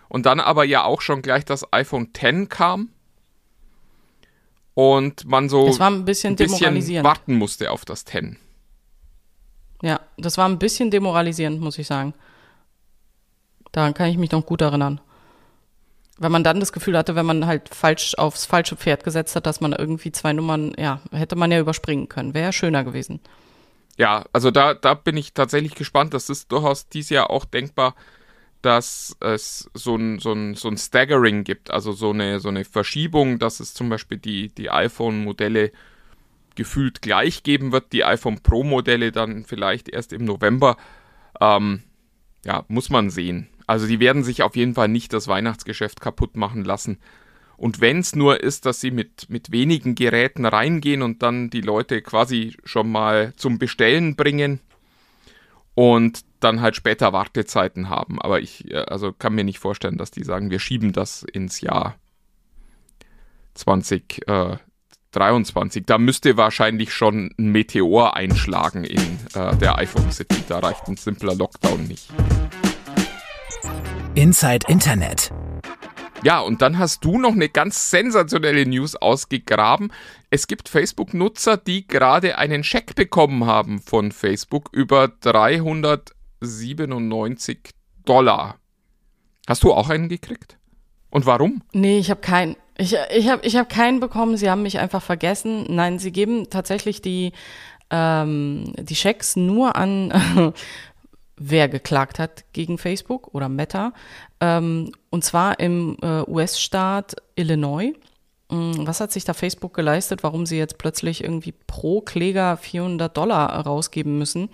Und 0.08 0.28
dann 0.28 0.40
aber 0.40 0.64
ja 0.64 0.84
auch 0.84 1.02
schon 1.02 1.24
gleich 1.24 1.44
das 1.44 1.74
iPhone 1.74 2.14
10 2.14 2.50
kam. 2.50 2.90
Und 4.76 5.26
man 5.26 5.50
so 5.50 5.66
ein 5.80 6.06
bisschen, 6.06 6.34
ein 6.34 6.36
bisschen 6.36 7.04
warten 7.04 7.36
musste 7.36 7.72
auf 7.72 7.86
das 7.86 8.06
10. 8.06 8.38
Ja, 9.82 10.02
das 10.18 10.38
war 10.38 10.48
ein 10.48 10.60
bisschen 10.60 10.92
demoralisierend, 10.92 11.62
muss 11.62 11.78
ich 11.78 11.88
sagen. 11.88 12.14
Daran 13.72 13.94
kann 13.94 14.10
ich 14.10 14.18
mich 14.18 14.32
noch 14.32 14.46
gut 14.46 14.62
erinnern. 14.62 15.00
Weil 16.18 16.30
man 16.30 16.44
dann 16.44 16.60
das 16.60 16.74
Gefühl 16.74 16.98
hatte, 16.98 17.16
wenn 17.16 17.26
man 17.26 17.46
halt 17.46 17.74
falsch 17.74 18.16
aufs 18.16 18.46
falsche 18.46 18.76
Pferd 18.76 19.04
gesetzt 19.04 19.36
hat, 19.36 19.46
dass 19.46 19.60
man 19.60 19.74
irgendwie 19.74 20.12
zwei 20.12 20.34
Nummern, 20.34 20.74
ja, 20.78 21.02
hätte 21.12 21.36
man 21.36 21.52
ja 21.52 21.60
überspringen 21.60 22.08
können. 22.08 22.34
Wäre 22.34 22.46
ja 22.46 22.52
schöner 22.52 22.84
gewesen. 22.84 23.20
Ja, 23.98 24.26
also 24.34 24.52
da, 24.52 24.74
da 24.74 24.94
bin 24.94 25.16
ich 25.16 25.34
tatsächlich 25.34 25.76
gespannt. 25.76 26.14
Das 26.14 26.30
ist 26.30 26.52
durchaus 26.52 26.90
dieses 26.90 27.10
Jahr 27.10 27.30
auch 27.30 27.46
denkbar, 27.46 27.96
dass 28.66 29.16
es 29.20 29.70
so 29.74 29.96
ein, 29.96 30.20
so 30.20 30.34
ein, 30.34 30.56
so 30.56 30.68
ein 30.68 30.78
Staggering 30.78 31.44
gibt, 31.44 31.70
also 31.70 31.92
so 31.92 32.10
eine, 32.10 32.40
so 32.40 32.50
eine 32.50 32.66
Verschiebung, 32.66 33.38
dass 33.38 33.60
es 33.60 33.74
zum 33.74 33.90
Beispiel 33.90 34.18
die, 34.18 34.50
die 34.50 34.72
iPhone-Modelle 34.72 35.72
gefühlt 36.56 37.02
gleich 37.02 37.44
geben 37.44 37.72
wird, 37.72 37.94
die 37.94 38.04
iPhone 38.04 38.40
Pro-Modelle 38.40 39.12
dann 39.12 39.46
vielleicht 39.46 39.90
erst 39.90 40.14
im 40.14 40.26
November. 40.26 40.78
Ähm, 41.40 41.84
ja, 42.44 42.66
muss 42.68 42.90
man 42.90 43.10
sehen. 43.10 43.48
Also 43.68 43.88
die 43.88 44.00
werden 44.00 44.24
sich 44.24 44.42
auf 44.42 44.56
jeden 44.56 44.74
Fall 44.74 44.88
nicht 44.88 45.14
das 45.14 45.28
Weihnachtsgeschäft 45.28 46.02
kaputt 46.02 46.36
machen 46.36 46.64
lassen. 46.64 46.98
Und 47.58 47.82
wenn 47.82 48.00
es 48.00 48.16
nur 48.16 48.42
ist, 48.42 48.66
dass 48.66 48.82
sie 48.82 48.92
mit, 48.92 49.30
mit 49.30 49.52
wenigen 49.52 49.96
Geräten 49.96 50.46
reingehen 50.46 51.02
und 51.02 51.24
dann 51.24 51.50
die 51.50 51.62
Leute 51.62 52.02
quasi 52.02 52.56
schon 52.64 52.92
mal 52.92 53.34
zum 53.38 53.60
Bestellen 53.60 54.16
bringen 54.16 54.60
und 55.74 56.22
dann 56.46 56.62
halt 56.62 56.76
später 56.76 57.12
Wartezeiten 57.12 57.90
haben. 57.90 58.22
Aber 58.22 58.40
ich 58.40 58.72
äh, 58.72 58.78
also 58.78 59.12
kann 59.12 59.34
mir 59.34 59.44
nicht 59.44 59.58
vorstellen, 59.60 59.98
dass 59.98 60.12
die 60.12 60.24
sagen, 60.24 60.52
wir 60.52 60.60
schieben 60.60 60.94
das 60.94 61.24
ins 61.24 61.62
Jahr 61.62 61.96
2023. 63.56 65.82
Äh, 65.82 65.86
da 65.86 65.98
müsste 65.98 66.38
wahrscheinlich 66.38 66.94
schon 66.94 67.34
ein 67.38 67.52
Meteor 67.52 68.16
einschlagen 68.16 68.84
in 68.84 69.18
äh, 69.34 69.56
der 69.58 69.80
iPhone 69.80 70.12
City. 70.12 70.44
Da 70.48 70.60
reicht 70.60 70.88
ein 70.88 70.98
simpler 70.98 71.34
Lockdown 71.36 71.88
nicht. 71.88 72.10
Inside 74.14 74.68
Internet. 74.70 75.32
Ja, 76.24 76.40
und 76.40 76.62
dann 76.62 76.80
hast 76.80 77.04
du 77.06 77.20
noch 77.20 77.34
eine 77.34 77.50
ganz 77.50 77.92
sensationelle 77.92 78.66
News 78.66 78.96
ausgegraben. 78.96 79.92
Es 80.32 80.48
gibt 80.48 80.70
Facebook-Nutzer, 80.70 81.58
die 81.58 81.86
gerade 81.86 82.38
einen 82.38 82.64
Scheck 82.64 82.96
bekommen 82.96 83.46
haben 83.46 83.80
von 83.80 84.12
Facebook 84.12 84.70
über 84.72 85.20
397 86.42 87.60
Dollar. 88.06 88.58
Hast 89.48 89.64
du 89.64 89.74
auch 89.74 89.90
einen 89.90 90.10
gekriegt? 90.10 90.58
Und 91.10 91.26
warum? 91.26 91.62
Nee, 91.74 92.00
ich 92.00 92.10
habe 92.10 92.22
keinen. 92.22 92.56
Ich, 92.78 92.96
ich 93.16 93.30
habe 93.30 93.46
ich 93.46 93.56
hab 93.56 93.70
keinen 93.70 94.00
bekommen. 94.00 94.38
Sie 94.38 94.50
haben 94.50 94.64
mich 94.64 94.80
einfach 94.80 95.02
vergessen. 95.02 95.66
Nein, 95.70 95.98
sie 95.98 96.12
geben 96.12 96.50
tatsächlich 96.50 97.02
die, 97.02 97.32
ähm, 97.90 98.74
die 98.78 98.96
Schecks 98.96 99.36
nur 99.36 99.76
an 99.76 100.54
wer 101.38 101.68
geklagt 101.68 102.20
hat 102.20 102.46
gegen 102.54 102.78
Facebook 102.78 103.34
oder 103.34 103.50
Meta. 103.50 103.94
Ähm, 104.40 104.92
und 105.10 105.24
zwar 105.24 105.60
im 105.60 105.98
äh, 106.02 106.22
US-Staat 106.28 107.16
Illinois. 107.36 107.94
Mm, 108.50 108.86
was 108.86 109.00
hat 109.00 109.12
sich 109.12 109.26
da 109.26 109.34
Facebook 109.34 109.74
geleistet, 109.74 110.24
warum 110.24 110.46
sie 110.46 110.58
jetzt 110.58 110.78
plötzlich 110.78 111.24
irgendwie 111.24 111.54
pro 111.68 112.02
Kläger 112.02 112.58
400 112.58 113.16
Dollar 113.16 113.50
rausgeben 113.66 114.18
müssen? 114.18 114.50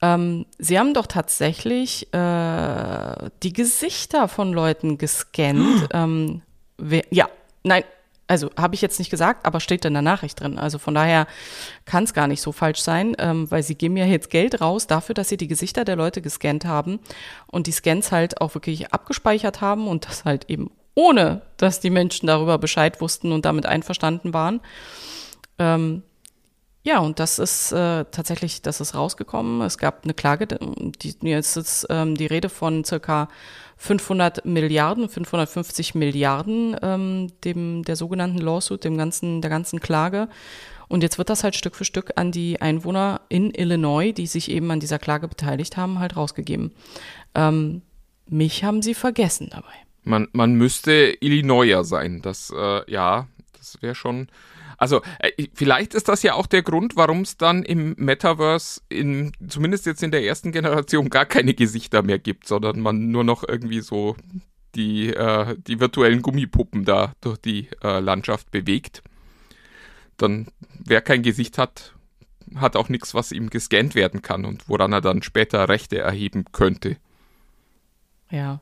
Ähm, 0.00 0.46
sie 0.58 0.78
haben 0.78 0.94
doch 0.94 1.06
tatsächlich 1.06 2.12
äh, 2.14 3.30
die 3.42 3.52
Gesichter 3.52 4.28
von 4.28 4.52
Leuten 4.52 4.98
gescannt. 4.98 5.88
ähm, 5.92 6.42
wer, 6.76 7.02
ja, 7.10 7.28
nein, 7.64 7.82
also 8.28 8.50
habe 8.56 8.74
ich 8.74 8.82
jetzt 8.82 8.98
nicht 8.98 9.10
gesagt, 9.10 9.46
aber 9.46 9.58
steht 9.58 9.84
in 9.84 9.94
der 9.94 10.02
Nachricht 10.02 10.40
drin. 10.40 10.58
Also 10.58 10.78
von 10.78 10.94
daher 10.94 11.26
kann 11.86 12.04
es 12.04 12.12
gar 12.14 12.28
nicht 12.28 12.42
so 12.42 12.52
falsch 12.52 12.80
sein, 12.80 13.16
ähm, 13.18 13.50
weil 13.50 13.62
sie 13.62 13.74
geben 13.74 13.96
ja 13.96 14.04
jetzt 14.04 14.30
Geld 14.30 14.60
raus 14.60 14.86
dafür, 14.86 15.14
dass 15.14 15.30
sie 15.30 15.38
die 15.38 15.48
Gesichter 15.48 15.84
der 15.84 15.96
Leute 15.96 16.20
gescannt 16.20 16.66
haben 16.66 17.00
und 17.46 17.66
die 17.66 17.72
Scans 17.72 18.12
halt 18.12 18.40
auch 18.40 18.54
wirklich 18.54 18.92
abgespeichert 18.92 19.60
haben 19.62 19.88
und 19.88 20.06
das 20.06 20.24
halt 20.24 20.48
eben 20.50 20.70
ohne, 20.94 21.42
dass 21.56 21.80
die 21.80 21.90
Menschen 21.90 22.26
darüber 22.26 22.58
Bescheid 22.58 23.00
wussten 23.00 23.32
und 23.32 23.44
damit 23.44 23.66
einverstanden 23.66 24.34
waren. 24.34 24.60
Ähm, 25.58 26.02
ja, 26.88 27.00
und 27.00 27.20
das 27.20 27.38
ist 27.38 27.70
äh, 27.70 28.06
tatsächlich, 28.10 28.62
das 28.62 28.80
ist 28.80 28.94
rausgekommen. 28.94 29.60
Es 29.60 29.76
gab 29.76 30.04
eine 30.04 30.14
Klage, 30.14 30.46
die, 30.46 31.14
jetzt 31.20 31.56
ist 31.56 31.86
ähm, 31.90 32.14
die 32.14 32.24
Rede 32.24 32.48
von 32.48 32.82
circa 32.82 33.28
500 33.76 34.46
Milliarden, 34.46 35.10
550 35.10 35.94
Milliarden 35.94 36.74
ähm, 36.80 37.30
dem 37.44 37.82
der 37.82 37.94
sogenannten 37.94 38.38
Lawsuit, 38.38 38.84
dem 38.84 38.96
ganzen 38.96 39.42
der 39.42 39.50
ganzen 39.50 39.80
Klage. 39.80 40.30
Und 40.88 41.02
jetzt 41.02 41.18
wird 41.18 41.28
das 41.28 41.44
halt 41.44 41.56
Stück 41.56 41.76
für 41.76 41.84
Stück 41.84 42.12
an 42.16 42.32
die 42.32 42.62
Einwohner 42.62 43.20
in 43.28 43.52
Illinois, 43.54 44.12
die 44.12 44.26
sich 44.26 44.50
eben 44.50 44.70
an 44.70 44.80
dieser 44.80 44.98
Klage 44.98 45.28
beteiligt 45.28 45.76
haben, 45.76 45.98
halt 45.98 46.16
rausgegeben. 46.16 46.72
Ähm, 47.34 47.82
mich 48.30 48.64
haben 48.64 48.80
sie 48.80 48.94
vergessen 48.94 49.48
dabei. 49.50 49.74
Man, 50.04 50.28
man 50.32 50.54
müsste 50.54 51.18
Illinoiser 51.20 51.84
sein. 51.84 52.22
Das, 52.22 52.50
äh, 52.56 52.90
ja, 52.90 53.26
das 53.58 53.76
wäre 53.82 53.94
schon. 53.94 54.28
Also, 54.78 55.02
äh, 55.18 55.48
vielleicht 55.54 55.92
ist 55.92 56.08
das 56.08 56.22
ja 56.22 56.34
auch 56.34 56.46
der 56.46 56.62
Grund, 56.62 56.96
warum 56.96 57.22
es 57.22 57.36
dann 57.36 57.64
im 57.64 57.94
Metaverse, 57.98 58.80
in, 58.88 59.32
zumindest 59.48 59.86
jetzt 59.86 60.02
in 60.04 60.12
der 60.12 60.24
ersten 60.24 60.52
Generation, 60.52 61.10
gar 61.10 61.26
keine 61.26 61.52
Gesichter 61.52 62.02
mehr 62.02 62.20
gibt, 62.20 62.46
sondern 62.46 62.80
man 62.80 63.10
nur 63.10 63.24
noch 63.24 63.46
irgendwie 63.46 63.80
so 63.80 64.16
die, 64.76 65.08
äh, 65.08 65.56
die 65.58 65.80
virtuellen 65.80 66.22
Gummipuppen 66.22 66.84
da 66.84 67.12
durch 67.20 67.38
die 67.38 67.68
äh, 67.82 67.98
Landschaft 67.98 68.52
bewegt. 68.52 69.02
Dann, 70.16 70.46
wer 70.78 71.00
kein 71.00 71.22
Gesicht 71.22 71.58
hat, 71.58 71.94
hat 72.54 72.76
auch 72.76 72.88
nichts, 72.88 73.14
was 73.14 73.32
ihm 73.32 73.50
gescannt 73.50 73.96
werden 73.96 74.22
kann 74.22 74.44
und 74.44 74.68
woran 74.68 74.92
er 74.92 75.00
dann 75.00 75.22
später 75.22 75.68
Rechte 75.68 75.98
erheben 75.98 76.44
könnte. 76.52 76.96
Ja. 78.30 78.60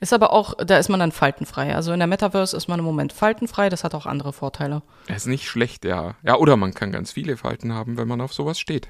Ist 0.00 0.12
aber 0.12 0.32
auch, 0.32 0.54
da 0.54 0.78
ist 0.78 0.88
man 0.88 1.00
dann 1.00 1.12
faltenfrei. 1.12 1.74
Also 1.74 1.92
in 1.92 1.98
der 1.98 2.06
Metaverse 2.06 2.56
ist 2.56 2.68
man 2.68 2.78
im 2.78 2.84
Moment 2.84 3.12
faltenfrei, 3.12 3.68
das 3.68 3.84
hat 3.84 3.94
auch 3.94 4.06
andere 4.06 4.32
Vorteile. 4.32 4.82
Ist 5.06 5.26
nicht 5.26 5.48
schlecht, 5.48 5.84
ja. 5.84 6.14
Ja, 6.22 6.36
oder 6.36 6.56
man 6.56 6.74
kann 6.74 6.92
ganz 6.92 7.12
viele 7.12 7.36
Falten 7.36 7.72
haben, 7.72 7.96
wenn 7.96 8.08
man 8.08 8.20
auf 8.20 8.32
sowas 8.32 8.58
steht. 8.58 8.88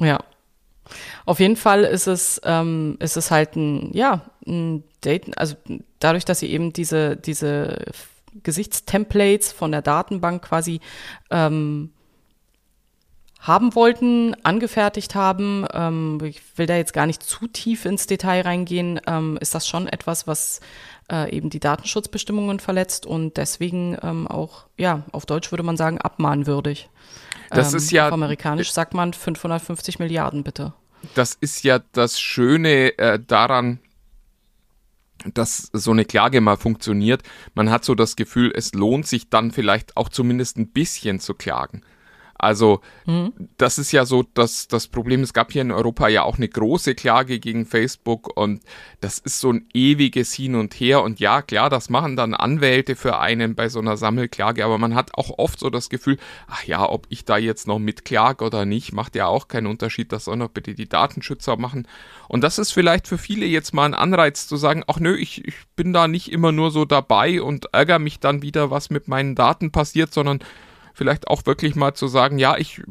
Ja. 0.00 0.20
Auf 1.26 1.38
jeden 1.38 1.56
Fall 1.56 1.84
ist 1.84 2.08
es, 2.08 2.40
ähm, 2.44 2.96
ist 2.98 3.16
es 3.16 3.30
halt 3.30 3.56
ein, 3.56 3.92
ja, 3.92 4.22
ein 4.46 4.82
Date, 5.04 5.38
also 5.38 5.54
dadurch, 6.00 6.24
dass 6.24 6.40
sie 6.40 6.50
eben 6.50 6.72
diese, 6.72 7.16
diese 7.16 7.84
Gesichtstemplates 8.42 9.52
von 9.52 9.70
der 9.70 9.82
Datenbank 9.82 10.42
quasi 10.42 10.80
ähm, 11.30 11.92
haben 13.42 13.74
wollten, 13.74 14.36
angefertigt 14.44 15.16
haben. 15.16 15.66
Ähm, 15.74 16.18
ich 16.24 16.40
will 16.56 16.66
da 16.66 16.76
jetzt 16.76 16.92
gar 16.92 17.06
nicht 17.06 17.22
zu 17.22 17.48
tief 17.48 17.84
ins 17.84 18.06
Detail 18.06 18.42
reingehen. 18.42 19.00
Ähm, 19.06 19.36
ist 19.40 19.54
das 19.54 19.66
schon 19.66 19.88
etwas, 19.88 20.28
was 20.28 20.60
äh, 21.10 21.34
eben 21.34 21.50
die 21.50 21.58
Datenschutzbestimmungen 21.58 22.60
verletzt 22.60 23.04
und 23.04 23.36
deswegen 23.36 23.98
ähm, 24.00 24.28
auch, 24.28 24.66
ja, 24.78 25.02
auf 25.10 25.26
Deutsch 25.26 25.50
würde 25.50 25.64
man 25.64 25.76
sagen, 25.76 26.00
abmahnwürdig. 26.00 26.88
Das 27.50 27.74
ist 27.74 27.90
ja. 27.90 28.06
Auf 28.06 28.14
amerikanisch 28.14 28.72
sagt 28.72 28.94
man 28.94 29.12
550 29.12 29.98
Milliarden, 29.98 30.44
bitte. 30.44 30.72
Das 31.14 31.34
ist 31.34 31.64
ja 31.64 31.80
das 31.92 32.20
Schöne 32.20 32.96
äh, 32.96 33.18
daran, 33.18 33.80
dass 35.34 35.68
so 35.72 35.90
eine 35.90 36.04
Klage 36.04 36.40
mal 36.40 36.56
funktioniert. 36.56 37.22
Man 37.54 37.70
hat 37.70 37.84
so 37.84 37.96
das 37.96 38.14
Gefühl, 38.14 38.52
es 38.54 38.72
lohnt 38.72 39.06
sich 39.06 39.28
dann 39.30 39.50
vielleicht 39.50 39.96
auch 39.96 40.08
zumindest 40.08 40.58
ein 40.58 40.68
bisschen 40.68 41.18
zu 41.18 41.34
klagen. 41.34 41.82
Also 42.42 42.80
mhm. 43.06 43.32
das 43.56 43.78
ist 43.78 43.92
ja 43.92 44.04
so 44.04 44.24
das, 44.34 44.66
das 44.66 44.88
Problem. 44.88 45.22
Es 45.22 45.32
gab 45.32 45.52
hier 45.52 45.62
in 45.62 45.70
Europa 45.70 46.08
ja 46.08 46.24
auch 46.24 46.38
eine 46.38 46.48
große 46.48 46.96
Klage 46.96 47.38
gegen 47.38 47.66
Facebook 47.66 48.36
und 48.36 48.62
das 49.00 49.20
ist 49.20 49.38
so 49.38 49.52
ein 49.52 49.66
ewiges 49.72 50.34
Hin 50.34 50.56
und 50.56 50.74
Her. 50.74 51.04
Und 51.04 51.20
ja, 51.20 51.40
klar, 51.40 51.70
das 51.70 51.88
machen 51.88 52.16
dann 52.16 52.34
Anwälte 52.34 52.96
für 52.96 53.20
einen 53.20 53.54
bei 53.54 53.68
so 53.68 53.78
einer 53.78 53.96
Sammelklage, 53.96 54.64
aber 54.64 54.76
man 54.76 54.96
hat 54.96 55.14
auch 55.14 55.38
oft 55.38 55.60
so 55.60 55.70
das 55.70 55.88
Gefühl, 55.88 56.18
ach 56.48 56.64
ja, 56.64 56.88
ob 56.88 57.06
ich 57.10 57.24
da 57.24 57.38
jetzt 57.38 57.68
noch 57.68 57.78
mitklage 57.78 58.44
oder 58.44 58.64
nicht, 58.64 58.92
macht 58.92 59.14
ja 59.14 59.28
auch 59.28 59.46
keinen 59.46 59.68
Unterschied. 59.68 60.10
Das 60.10 60.24
sollen 60.24 60.40
doch 60.40 60.48
bitte 60.48 60.74
die 60.74 60.88
Datenschützer 60.88 61.56
machen. 61.56 61.86
Und 62.26 62.42
das 62.42 62.58
ist 62.58 62.72
vielleicht 62.72 63.06
für 63.06 63.18
viele 63.18 63.46
jetzt 63.46 63.72
mal 63.72 63.84
ein 63.84 63.94
Anreiz 63.94 64.48
zu 64.48 64.56
sagen, 64.56 64.82
ach 64.88 64.98
nö, 64.98 65.14
ich, 65.14 65.46
ich 65.46 65.54
bin 65.76 65.92
da 65.92 66.08
nicht 66.08 66.32
immer 66.32 66.50
nur 66.50 66.72
so 66.72 66.84
dabei 66.84 67.40
und 67.40 67.68
ärgere 67.72 68.00
mich 68.00 68.18
dann 68.18 68.42
wieder, 68.42 68.72
was 68.72 68.90
mit 68.90 69.06
meinen 69.06 69.36
Daten 69.36 69.70
passiert, 69.70 70.12
sondern 70.12 70.40
vielleicht 70.94 71.28
auch 71.28 71.44
wirklich 71.46 71.74
mal 71.74 71.94
zu 71.94 72.08
sagen, 72.08 72.38
ja, 72.38 72.56
ich 72.56 72.82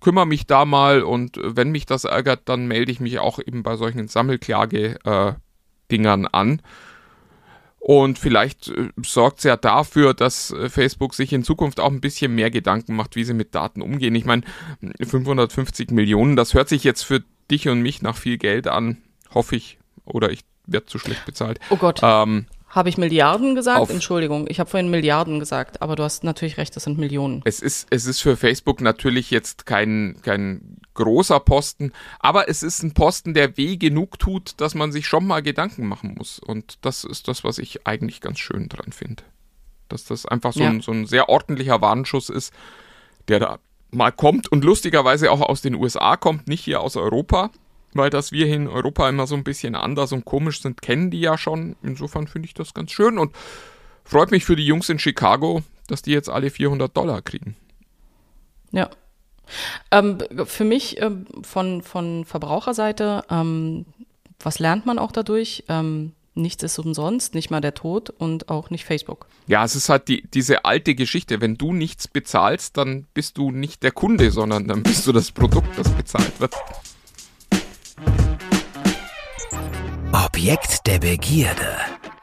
kümmere 0.00 0.26
mich 0.26 0.46
da 0.46 0.64
mal 0.64 1.02
und 1.02 1.38
wenn 1.42 1.70
mich 1.70 1.86
das 1.86 2.04
ärgert, 2.04 2.42
dann 2.44 2.66
melde 2.66 2.92
ich 2.92 3.00
mich 3.00 3.18
auch 3.18 3.38
eben 3.38 3.62
bei 3.62 3.76
solchen 3.76 4.08
Sammelklage-Dingern 4.08 6.24
äh, 6.24 6.28
an. 6.32 6.62
Und 7.78 8.18
vielleicht 8.18 8.68
äh, 8.68 8.88
sorgt 9.04 9.38
es 9.38 9.44
ja 9.44 9.56
dafür, 9.58 10.14
dass 10.14 10.50
äh, 10.50 10.70
Facebook 10.70 11.14
sich 11.14 11.34
in 11.34 11.44
Zukunft 11.44 11.80
auch 11.80 11.90
ein 11.90 12.00
bisschen 12.00 12.34
mehr 12.34 12.50
Gedanken 12.50 12.96
macht, 12.96 13.14
wie 13.14 13.24
sie 13.24 13.34
mit 13.34 13.54
Daten 13.54 13.82
umgehen. 13.82 14.14
Ich 14.14 14.24
meine, 14.24 14.42
550 15.02 15.90
Millionen, 15.90 16.34
das 16.34 16.54
hört 16.54 16.70
sich 16.70 16.82
jetzt 16.82 17.02
für 17.02 17.22
dich 17.50 17.68
und 17.68 17.82
mich 17.82 18.00
nach 18.00 18.16
viel 18.16 18.38
Geld 18.38 18.68
an, 18.68 19.02
hoffe 19.34 19.56
ich. 19.56 19.78
Oder 20.06 20.30
ich 20.30 20.44
werde 20.66 20.86
zu 20.86 20.98
schlecht 20.98 21.24
bezahlt. 21.26 21.60
Oh 21.70 21.76
Gott. 21.76 22.00
Ähm, 22.02 22.46
habe 22.74 22.88
ich 22.88 22.98
Milliarden 22.98 23.54
gesagt? 23.54 23.88
Entschuldigung, 23.90 24.46
ich 24.48 24.58
habe 24.58 24.68
vorhin 24.68 24.90
Milliarden 24.90 25.38
gesagt, 25.38 25.80
aber 25.80 25.94
du 25.94 26.02
hast 26.02 26.24
natürlich 26.24 26.56
recht, 26.56 26.74
das 26.74 26.84
sind 26.84 26.98
Millionen. 26.98 27.40
Es 27.44 27.60
ist, 27.60 27.86
es 27.90 28.04
ist 28.06 28.20
für 28.20 28.36
Facebook 28.36 28.80
natürlich 28.80 29.30
jetzt 29.30 29.64
kein, 29.64 30.16
kein 30.22 30.78
großer 30.94 31.38
Posten, 31.38 31.92
aber 32.18 32.48
es 32.48 32.64
ist 32.64 32.82
ein 32.82 32.92
Posten, 32.92 33.32
der 33.32 33.56
weh 33.56 33.76
genug 33.76 34.18
tut, 34.18 34.54
dass 34.56 34.74
man 34.74 34.90
sich 34.90 35.06
schon 35.06 35.24
mal 35.24 35.40
Gedanken 35.40 35.86
machen 35.86 36.16
muss. 36.18 36.40
Und 36.40 36.78
das 36.82 37.04
ist 37.04 37.28
das, 37.28 37.44
was 37.44 37.58
ich 37.58 37.86
eigentlich 37.86 38.20
ganz 38.20 38.40
schön 38.40 38.68
dran 38.68 38.92
finde. 38.92 39.22
Dass 39.88 40.04
das 40.04 40.26
einfach 40.26 40.52
so, 40.52 40.60
ja. 40.60 40.70
ein, 40.70 40.80
so 40.80 40.90
ein 40.90 41.06
sehr 41.06 41.28
ordentlicher 41.28 41.80
Warnschuss 41.80 42.28
ist, 42.28 42.52
der 43.28 43.38
da 43.38 43.58
mal 43.92 44.10
kommt 44.10 44.50
und 44.50 44.64
lustigerweise 44.64 45.30
auch 45.30 45.40
aus 45.40 45.62
den 45.62 45.76
USA 45.76 46.16
kommt, 46.16 46.48
nicht 46.48 46.64
hier 46.64 46.80
aus 46.80 46.96
Europa 46.96 47.50
weil 47.94 48.10
das 48.10 48.32
wir 48.32 48.46
hier 48.46 48.56
in 48.56 48.68
Europa 48.68 49.08
immer 49.08 49.26
so 49.26 49.34
ein 49.34 49.44
bisschen 49.44 49.74
anders 49.74 50.12
und 50.12 50.24
komisch 50.24 50.60
sind, 50.60 50.82
kennen 50.82 51.10
die 51.10 51.20
ja 51.20 51.38
schon. 51.38 51.76
Insofern 51.82 52.26
finde 52.26 52.46
ich 52.46 52.54
das 52.54 52.74
ganz 52.74 52.90
schön 52.90 53.18
und 53.18 53.34
freut 54.04 54.30
mich 54.30 54.44
für 54.44 54.56
die 54.56 54.66
Jungs 54.66 54.88
in 54.88 54.98
Chicago, 54.98 55.62
dass 55.86 56.02
die 56.02 56.12
jetzt 56.12 56.28
alle 56.28 56.50
400 56.50 56.94
Dollar 56.96 57.22
kriegen. 57.22 57.56
Ja. 58.72 58.90
Ähm, 59.90 60.18
für 60.46 60.64
mich 60.64 61.00
ähm, 61.00 61.26
von, 61.42 61.82
von 61.82 62.24
Verbraucherseite, 62.24 63.24
ähm, 63.30 63.86
was 64.40 64.58
lernt 64.58 64.86
man 64.86 64.98
auch 64.98 65.12
dadurch? 65.12 65.64
Ähm, 65.68 66.12
nichts 66.34 66.62
ist 66.62 66.78
umsonst, 66.78 67.34
nicht 67.34 67.50
mal 67.50 67.60
der 67.60 67.74
Tod 67.74 68.10
und 68.10 68.48
auch 68.48 68.70
nicht 68.70 68.84
Facebook. 68.84 69.26
Ja, 69.46 69.64
es 69.64 69.76
ist 69.76 69.88
halt 69.88 70.08
die, 70.08 70.22
diese 70.28 70.64
alte 70.64 70.94
Geschichte. 70.94 71.40
Wenn 71.40 71.56
du 71.56 71.72
nichts 71.72 72.08
bezahlst, 72.08 72.76
dann 72.76 73.06
bist 73.14 73.38
du 73.38 73.50
nicht 73.50 73.82
der 73.82 73.92
Kunde, 73.92 74.30
sondern 74.30 74.66
dann 74.66 74.82
bist 74.82 75.06
du 75.06 75.12
das 75.12 75.30
Produkt, 75.30 75.78
das 75.78 75.90
bezahlt 75.90 76.40
wird. 76.40 76.54
Objekt 80.14 80.86
der 80.86 81.00
Begierde. 81.00 81.76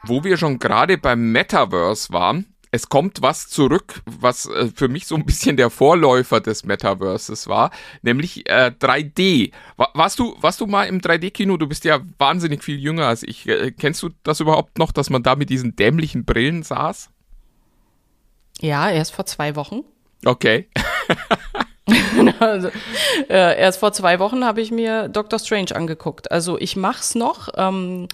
Wo 0.04 0.24
wir 0.24 0.38
schon 0.38 0.60
gerade 0.60 0.98
beim 0.98 1.34
Metaverse 1.34 2.14
waren, 2.14 2.46
es 2.72 2.88
kommt 2.88 3.22
was 3.22 3.50
zurück, 3.50 4.02
was 4.06 4.46
äh, 4.46 4.70
für 4.74 4.88
mich 4.88 5.08
so 5.08 5.16
ein 5.16 5.26
bisschen 5.26 5.58
der 5.58 5.70
Vorläufer 5.70 6.40
des 6.40 6.64
Metaverses 6.64 7.50
war, 7.50 7.70
nämlich 8.02 8.50
äh, 8.50 8.72
3D. 8.80 9.52
warst 9.76 10.20
du, 10.20 10.38
warst 10.40 10.62
du 10.62 10.68
mal 10.68 10.86
im 10.86 11.02
3D-Kino? 11.02 11.58
Du 11.58 11.68
bist 11.68 11.84
ja 11.84 12.00
wahnsinnig 12.18 12.64
viel 12.64 12.80
jünger 12.80 13.08
als 13.08 13.24
ich. 13.24 13.46
Äh, 13.50 13.72
kennst 13.72 14.02
du 14.04 14.12
das 14.24 14.40
überhaupt 14.40 14.78
noch, 14.78 14.94
dass 14.94 15.10
man 15.10 15.22
da 15.22 15.36
mit 15.36 15.50
diesen 15.50 15.76
dämlichen 15.76 16.24
Brillen 16.24 16.64
saß? 16.64 17.10
Ja, 18.62 18.90
erst 18.90 19.14
vor 19.14 19.26
zwei 19.26 19.58
Wochen. 19.58 19.82
Okay. 20.24 20.70
also, 22.40 22.70
äh, 23.30 23.60
erst 23.60 23.80
vor 23.80 23.94
zwei 23.94 24.20
Wochen 24.20 24.46
habe 24.46 24.62
ich 24.62 24.72
mir 24.72 25.10
Doctor 25.10 25.40
Strange 25.40 25.76
angeguckt. 25.76 26.32
Also 26.32 26.58
ich 26.60 26.76
mach's 26.76 27.16
noch. 27.16 27.50
Ähm, 27.56 28.08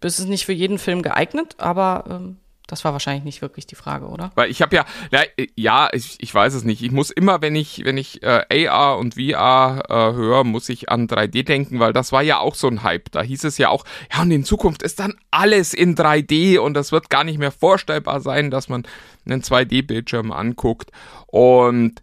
es 0.00 0.18
ist 0.18 0.28
nicht 0.28 0.46
für 0.46 0.52
jeden 0.52 0.78
Film 0.78 1.02
geeignet, 1.02 1.56
aber 1.58 2.04
ähm, 2.08 2.36
das 2.70 2.84
war 2.84 2.92
wahrscheinlich 2.92 3.24
nicht 3.24 3.42
wirklich 3.42 3.66
die 3.66 3.74
Frage, 3.74 4.06
oder? 4.06 4.30
Weil 4.36 4.48
ich 4.48 4.62
habe 4.62 4.76
ja, 4.76 4.84
ja, 5.10 5.22
ja 5.56 5.88
ich, 5.92 6.16
ich, 6.20 6.32
weiß 6.32 6.54
es 6.54 6.62
nicht. 6.62 6.82
Ich 6.82 6.92
muss 6.92 7.10
immer, 7.10 7.42
wenn 7.42 7.56
ich, 7.56 7.84
wenn 7.84 7.96
ich 7.96 8.22
äh, 8.22 8.68
AR 8.68 8.98
und 8.98 9.14
VR 9.14 9.82
äh, 9.88 9.94
höre, 10.14 10.44
muss 10.44 10.68
ich 10.68 10.88
an 10.88 11.08
3D 11.08 11.44
denken, 11.44 11.80
weil 11.80 11.92
das 11.92 12.12
war 12.12 12.22
ja 12.22 12.38
auch 12.38 12.54
so 12.54 12.68
ein 12.68 12.84
Hype. 12.84 13.10
Da 13.10 13.22
hieß 13.22 13.44
es 13.44 13.58
ja 13.58 13.70
auch, 13.70 13.84
ja, 14.12 14.22
und 14.22 14.30
in 14.30 14.44
Zukunft 14.44 14.82
ist 14.82 15.00
dann 15.00 15.14
alles 15.32 15.74
in 15.74 15.96
3D 15.96 16.58
und 16.58 16.74
das 16.74 16.92
wird 16.92 17.10
gar 17.10 17.24
nicht 17.24 17.38
mehr 17.38 17.50
vorstellbar 17.50 18.20
sein, 18.20 18.50
dass 18.52 18.68
man 18.68 18.84
einen 19.26 19.42
2D-Bildschirm 19.42 20.30
anguckt. 20.30 20.90
Und 21.26 22.02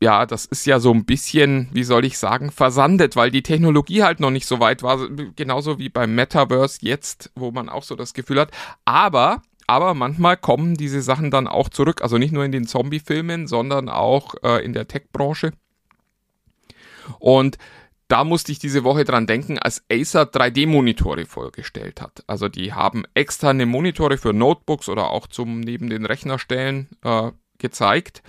ja, 0.00 0.26
das 0.26 0.44
ist 0.44 0.64
ja 0.64 0.78
so 0.78 0.92
ein 0.92 1.04
bisschen, 1.04 1.68
wie 1.72 1.82
soll 1.82 2.04
ich 2.04 2.18
sagen, 2.18 2.52
versandet, 2.52 3.16
weil 3.16 3.30
die 3.30 3.42
Technologie 3.42 4.04
halt 4.04 4.20
noch 4.20 4.30
nicht 4.30 4.46
so 4.46 4.60
weit 4.60 4.82
war, 4.82 5.08
genauso 5.34 5.78
wie 5.78 5.88
beim 5.88 6.14
Metaverse 6.14 6.78
jetzt, 6.82 7.32
wo 7.34 7.50
man 7.50 7.68
auch 7.68 7.82
so 7.82 7.96
das 7.96 8.14
Gefühl 8.14 8.40
hat. 8.40 8.52
Aber, 8.84 9.42
aber 9.66 9.94
manchmal 9.94 10.36
kommen 10.36 10.76
diese 10.76 11.02
Sachen 11.02 11.32
dann 11.32 11.48
auch 11.48 11.68
zurück, 11.68 12.02
also 12.02 12.16
nicht 12.16 12.32
nur 12.32 12.44
in 12.44 12.52
den 12.52 12.66
Zombie-Filmen, 12.66 13.48
sondern 13.48 13.88
auch 13.88 14.34
äh, 14.44 14.64
in 14.64 14.72
der 14.72 14.86
Tech-Branche. 14.86 15.52
Und 17.18 17.58
da 18.06 18.24
musste 18.24 18.52
ich 18.52 18.58
diese 18.58 18.84
Woche 18.84 19.04
dran 19.04 19.26
denken, 19.26 19.58
als 19.58 19.84
Acer 19.90 20.22
3D-Monitore 20.22 21.26
vorgestellt 21.26 22.00
hat. 22.00 22.22
Also 22.26 22.48
die 22.48 22.72
haben 22.72 23.02
externe 23.14 23.66
Monitore 23.66 24.16
für 24.16 24.32
Notebooks 24.32 24.88
oder 24.88 25.10
auch 25.10 25.26
zum 25.26 25.60
neben 25.60 25.90
den 25.90 26.06
Rechner 26.06 26.38
stellen 26.38 26.88
äh, 27.02 27.32
gezeigt. 27.58 28.22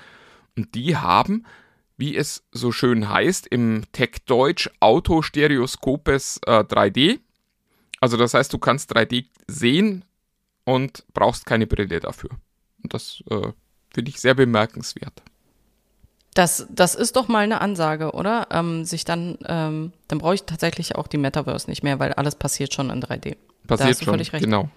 Und 0.56 0.76
die 0.76 0.98
haben 0.98 1.46
wie 2.00 2.16
es 2.16 2.44
so 2.54 2.72
schön 2.72 3.10
heißt, 3.10 3.46
im 3.48 3.84
Tech-Deutsch 3.92 4.70
Autostereoskopes 4.80 6.40
äh, 6.46 6.64
3D. 6.64 7.20
Also 8.00 8.16
das 8.16 8.34
heißt, 8.34 8.54
du 8.54 8.58
kannst 8.58 8.96
3D 8.96 9.26
sehen 9.48 10.06
und 10.64 11.04
brauchst 11.14 11.46
keine 11.46 11.68
Brille 11.68 12.00
dafür. 12.00 12.30
Und 12.82 12.94
das 12.94 13.22
äh, 13.30 13.52
finde 13.94 14.12
ich 14.12 14.22
sehr 14.22 14.34
bemerkenswert. 14.34 15.22
Das, 16.36 16.68
das 16.70 16.96
ist 16.96 17.18
doch 17.18 17.28
mal 17.28 17.40
eine 17.40 17.60
Ansage, 17.60 18.14
oder? 18.14 18.48
Ähm, 18.50 18.86
sich 18.86 19.04
dann, 19.04 19.38
ähm, 19.46 19.92
dann 20.08 20.20
brauche 20.20 20.36
ich 20.36 20.44
tatsächlich 20.44 20.96
auch 20.96 21.08
die 21.08 21.18
Metaverse 21.18 21.70
nicht 21.70 21.84
mehr, 21.84 22.00
weil 22.00 22.14
alles 22.14 22.36
passiert 22.36 22.74
schon 22.74 22.92
in 22.92 23.04
3D. 23.04 23.36
Passiert 23.68 24.02
schon, 24.02 24.40
genau. 24.40 24.70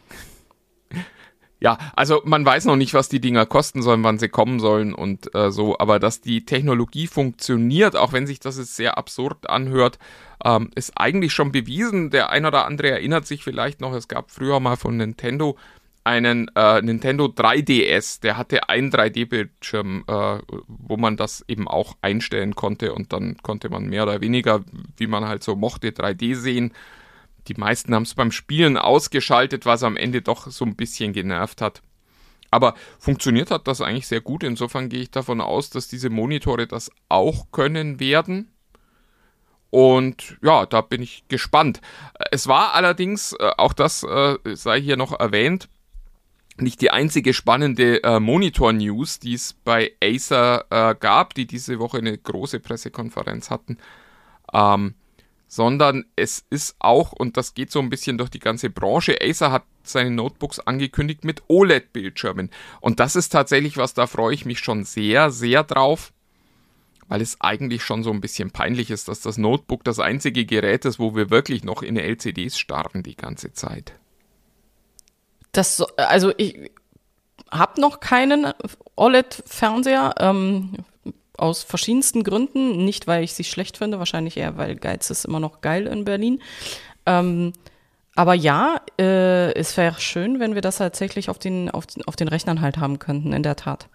Ja, 1.62 1.78
also 1.94 2.22
man 2.24 2.44
weiß 2.44 2.64
noch 2.64 2.74
nicht, 2.74 2.92
was 2.92 3.08
die 3.08 3.20
Dinger 3.20 3.46
kosten 3.46 3.82
sollen, 3.82 4.02
wann 4.02 4.18
sie 4.18 4.28
kommen 4.28 4.58
sollen 4.58 4.92
und 4.92 5.32
äh, 5.32 5.52
so, 5.52 5.78
aber 5.78 6.00
dass 6.00 6.20
die 6.20 6.44
Technologie 6.44 7.06
funktioniert, 7.06 7.94
auch 7.94 8.12
wenn 8.12 8.26
sich 8.26 8.40
das 8.40 8.58
jetzt 8.58 8.74
sehr 8.74 8.98
absurd 8.98 9.48
anhört, 9.48 10.00
ähm, 10.44 10.70
ist 10.74 10.94
eigentlich 10.96 11.32
schon 11.32 11.52
bewiesen. 11.52 12.10
Der 12.10 12.30
ein 12.30 12.46
oder 12.46 12.66
andere 12.66 12.90
erinnert 12.90 13.28
sich 13.28 13.44
vielleicht 13.44 13.80
noch, 13.80 13.94
es 13.94 14.08
gab 14.08 14.32
früher 14.32 14.58
mal 14.58 14.74
von 14.74 14.96
Nintendo 14.96 15.56
einen 16.02 16.50
äh, 16.56 16.82
Nintendo 16.82 17.26
3DS, 17.26 18.20
der 18.20 18.36
hatte 18.36 18.68
einen 18.68 18.90
3D-Bildschirm, 18.90 20.02
äh, 20.08 20.38
wo 20.66 20.96
man 20.96 21.16
das 21.16 21.44
eben 21.46 21.68
auch 21.68 21.94
einstellen 22.02 22.56
konnte 22.56 22.92
und 22.92 23.12
dann 23.12 23.36
konnte 23.40 23.68
man 23.68 23.84
mehr 23.84 24.02
oder 24.02 24.20
weniger, 24.20 24.64
wie 24.96 25.06
man 25.06 25.28
halt 25.28 25.44
so 25.44 25.54
mochte, 25.54 25.90
3D 25.90 26.34
sehen. 26.34 26.72
Die 27.48 27.54
meisten 27.54 27.94
haben 27.94 28.04
es 28.04 28.14
beim 28.14 28.32
Spielen 28.32 28.76
ausgeschaltet, 28.76 29.66
was 29.66 29.82
am 29.82 29.96
Ende 29.96 30.22
doch 30.22 30.48
so 30.50 30.64
ein 30.64 30.76
bisschen 30.76 31.12
genervt 31.12 31.60
hat. 31.60 31.82
Aber 32.50 32.74
funktioniert 32.98 33.50
hat 33.50 33.66
das 33.66 33.80
eigentlich 33.80 34.06
sehr 34.06 34.20
gut. 34.20 34.44
Insofern 34.44 34.88
gehe 34.88 35.00
ich 35.00 35.10
davon 35.10 35.40
aus, 35.40 35.70
dass 35.70 35.88
diese 35.88 36.10
Monitore 36.10 36.66
das 36.66 36.90
auch 37.08 37.46
können 37.50 37.98
werden. 37.98 38.52
Und 39.70 40.36
ja, 40.42 40.66
da 40.66 40.82
bin 40.82 41.00
ich 41.00 41.24
gespannt. 41.28 41.80
Es 42.30 42.46
war 42.46 42.74
allerdings, 42.74 43.32
äh, 43.32 43.52
auch 43.56 43.72
das 43.72 44.02
äh, 44.02 44.36
sei 44.54 44.78
hier 44.82 44.98
noch 44.98 45.18
erwähnt, 45.18 45.70
nicht 46.58 46.82
die 46.82 46.90
einzige 46.90 47.32
spannende 47.32 48.04
äh, 48.04 48.20
Monitor-News, 48.20 49.18
die 49.18 49.32
es 49.32 49.54
bei 49.54 49.92
Acer 50.04 50.66
gab, 51.00 51.32
die 51.32 51.46
diese 51.46 51.78
Woche 51.78 51.98
eine 51.98 52.18
große 52.18 52.60
Pressekonferenz 52.60 53.48
hatten. 53.48 53.78
Ähm, 54.52 54.94
sondern 55.52 56.06
es 56.16 56.46
ist 56.48 56.76
auch, 56.78 57.12
und 57.12 57.36
das 57.36 57.52
geht 57.52 57.70
so 57.70 57.80
ein 57.80 57.90
bisschen 57.90 58.16
durch 58.16 58.30
die 58.30 58.38
ganze 58.38 58.70
Branche, 58.70 59.18
Acer 59.20 59.52
hat 59.52 59.64
seine 59.82 60.10
Notebooks 60.10 60.60
angekündigt 60.60 61.24
mit 61.24 61.42
OLED-Bildschirmen. 61.48 62.48
Und 62.80 63.00
das 63.00 63.16
ist 63.16 63.28
tatsächlich 63.28 63.76
was, 63.76 63.92
da 63.92 64.06
freue 64.06 64.32
ich 64.32 64.46
mich 64.46 64.60
schon 64.60 64.84
sehr, 64.84 65.30
sehr 65.30 65.62
drauf, 65.62 66.14
weil 67.06 67.20
es 67.20 67.38
eigentlich 67.42 67.84
schon 67.84 68.02
so 68.02 68.10
ein 68.12 68.22
bisschen 68.22 68.50
peinlich 68.50 68.90
ist, 68.90 69.08
dass 69.08 69.20
das 69.20 69.36
Notebook 69.36 69.84
das 69.84 69.98
einzige 69.98 70.46
Gerät 70.46 70.86
ist, 70.86 70.98
wo 70.98 71.14
wir 71.14 71.28
wirklich 71.28 71.64
noch 71.64 71.82
in 71.82 71.98
LCDs 71.98 72.58
starren 72.58 73.02
die 73.02 73.16
ganze 73.16 73.52
Zeit. 73.52 73.92
Das, 75.52 75.82
also 75.98 76.32
ich 76.38 76.70
habe 77.50 77.78
noch 77.78 78.00
keinen 78.00 78.54
OLED-Fernseher. 78.96 80.14
Ähm, 80.18 80.78
aus 81.36 81.62
verschiedensten 81.62 82.24
Gründen. 82.24 82.84
Nicht, 82.84 83.06
weil 83.06 83.24
ich 83.24 83.34
sie 83.34 83.44
schlecht 83.44 83.78
finde, 83.78 83.98
wahrscheinlich 83.98 84.36
eher, 84.36 84.56
weil 84.56 84.76
Geiz 84.76 85.10
ist 85.10 85.24
immer 85.24 85.40
noch 85.40 85.60
geil 85.60 85.86
in 85.86 86.04
Berlin. 86.04 86.42
Ähm, 87.06 87.52
aber 88.14 88.34
ja, 88.34 88.80
äh, 88.98 89.52
es 89.54 89.76
wäre 89.76 90.00
schön, 90.00 90.38
wenn 90.38 90.54
wir 90.54 90.60
das 90.60 90.76
tatsächlich 90.76 91.30
auf 91.30 91.38
den, 91.38 91.70
auf, 91.70 91.84
auf 92.06 92.16
den 92.16 92.28
Rechnern 92.28 92.60
halt 92.60 92.76
haben 92.76 92.98
könnten, 92.98 93.32
in 93.32 93.42
der 93.42 93.56
Tat. 93.56 93.88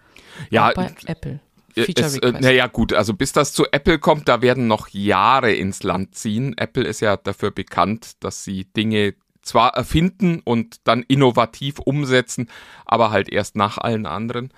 Ja, 0.50 0.70
Auch 0.70 0.74
bei 0.74 0.90
Apple. 1.06 1.40
Äh, 1.76 2.32
naja, 2.40 2.66
gut, 2.66 2.92
also 2.92 3.14
bis 3.14 3.32
das 3.32 3.52
zu 3.52 3.66
Apple 3.70 4.00
kommt, 4.00 4.28
da 4.28 4.42
werden 4.42 4.66
noch 4.66 4.88
Jahre 4.88 5.52
ins 5.52 5.84
Land 5.84 6.16
ziehen. 6.16 6.56
Apple 6.56 6.84
ist 6.84 7.00
ja 7.00 7.16
dafür 7.16 7.52
bekannt, 7.52 8.12
dass 8.20 8.42
sie 8.42 8.64
Dinge 8.64 9.14
zwar 9.42 9.74
erfinden 9.74 10.40
und 10.44 10.80
dann 10.84 11.04
innovativ 11.06 11.78
umsetzen, 11.78 12.50
aber 12.84 13.10
halt 13.10 13.30
erst 13.30 13.54
nach 13.54 13.78
allen 13.78 14.06
anderen. 14.06 14.52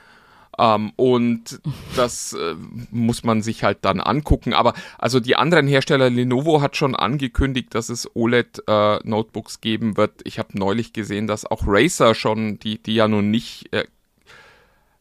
Ähm, 0.60 0.92
und 0.96 1.60
das 1.96 2.34
äh, 2.34 2.54
muss 2.90 3.24
man 3.24 3.40
sich 3.40 3.64
halt 3.64 3.78
dann 3.80 3.98
angucken. 3.98 4.52
Aber 4.52 4.74
also 4.98 5.18
die 5.18 5.36
anderen 5.36 5.66
Hersteller, 5.66 6.10
Lenovo 6.10 6.60
hat 6.60 6.76
schon 6.76 6.94
angekündigt, 6.94 7.74
dass 7.74 7.88
es 7.88 8.14
OLED-Notebooks 8.14 9.56
äh, 9.56 9.58
geben 9.62 9.96
wird. 9.96 10.20
Ich 10.24 10.38
habe 10.38 10.58
neulich 10.58 10.92
gesehen, 10.92 11.26
dass 11.26 11.50
auch 11.50 11.62
Razer 11.66 12.14
schon, 12.14 12.58
die, 12.58 12.82
die 12.82 12.94
ja 12.94 13.08
nun 13.08 13.30
nicht 13.30 13.72
äh, 13.72 13.86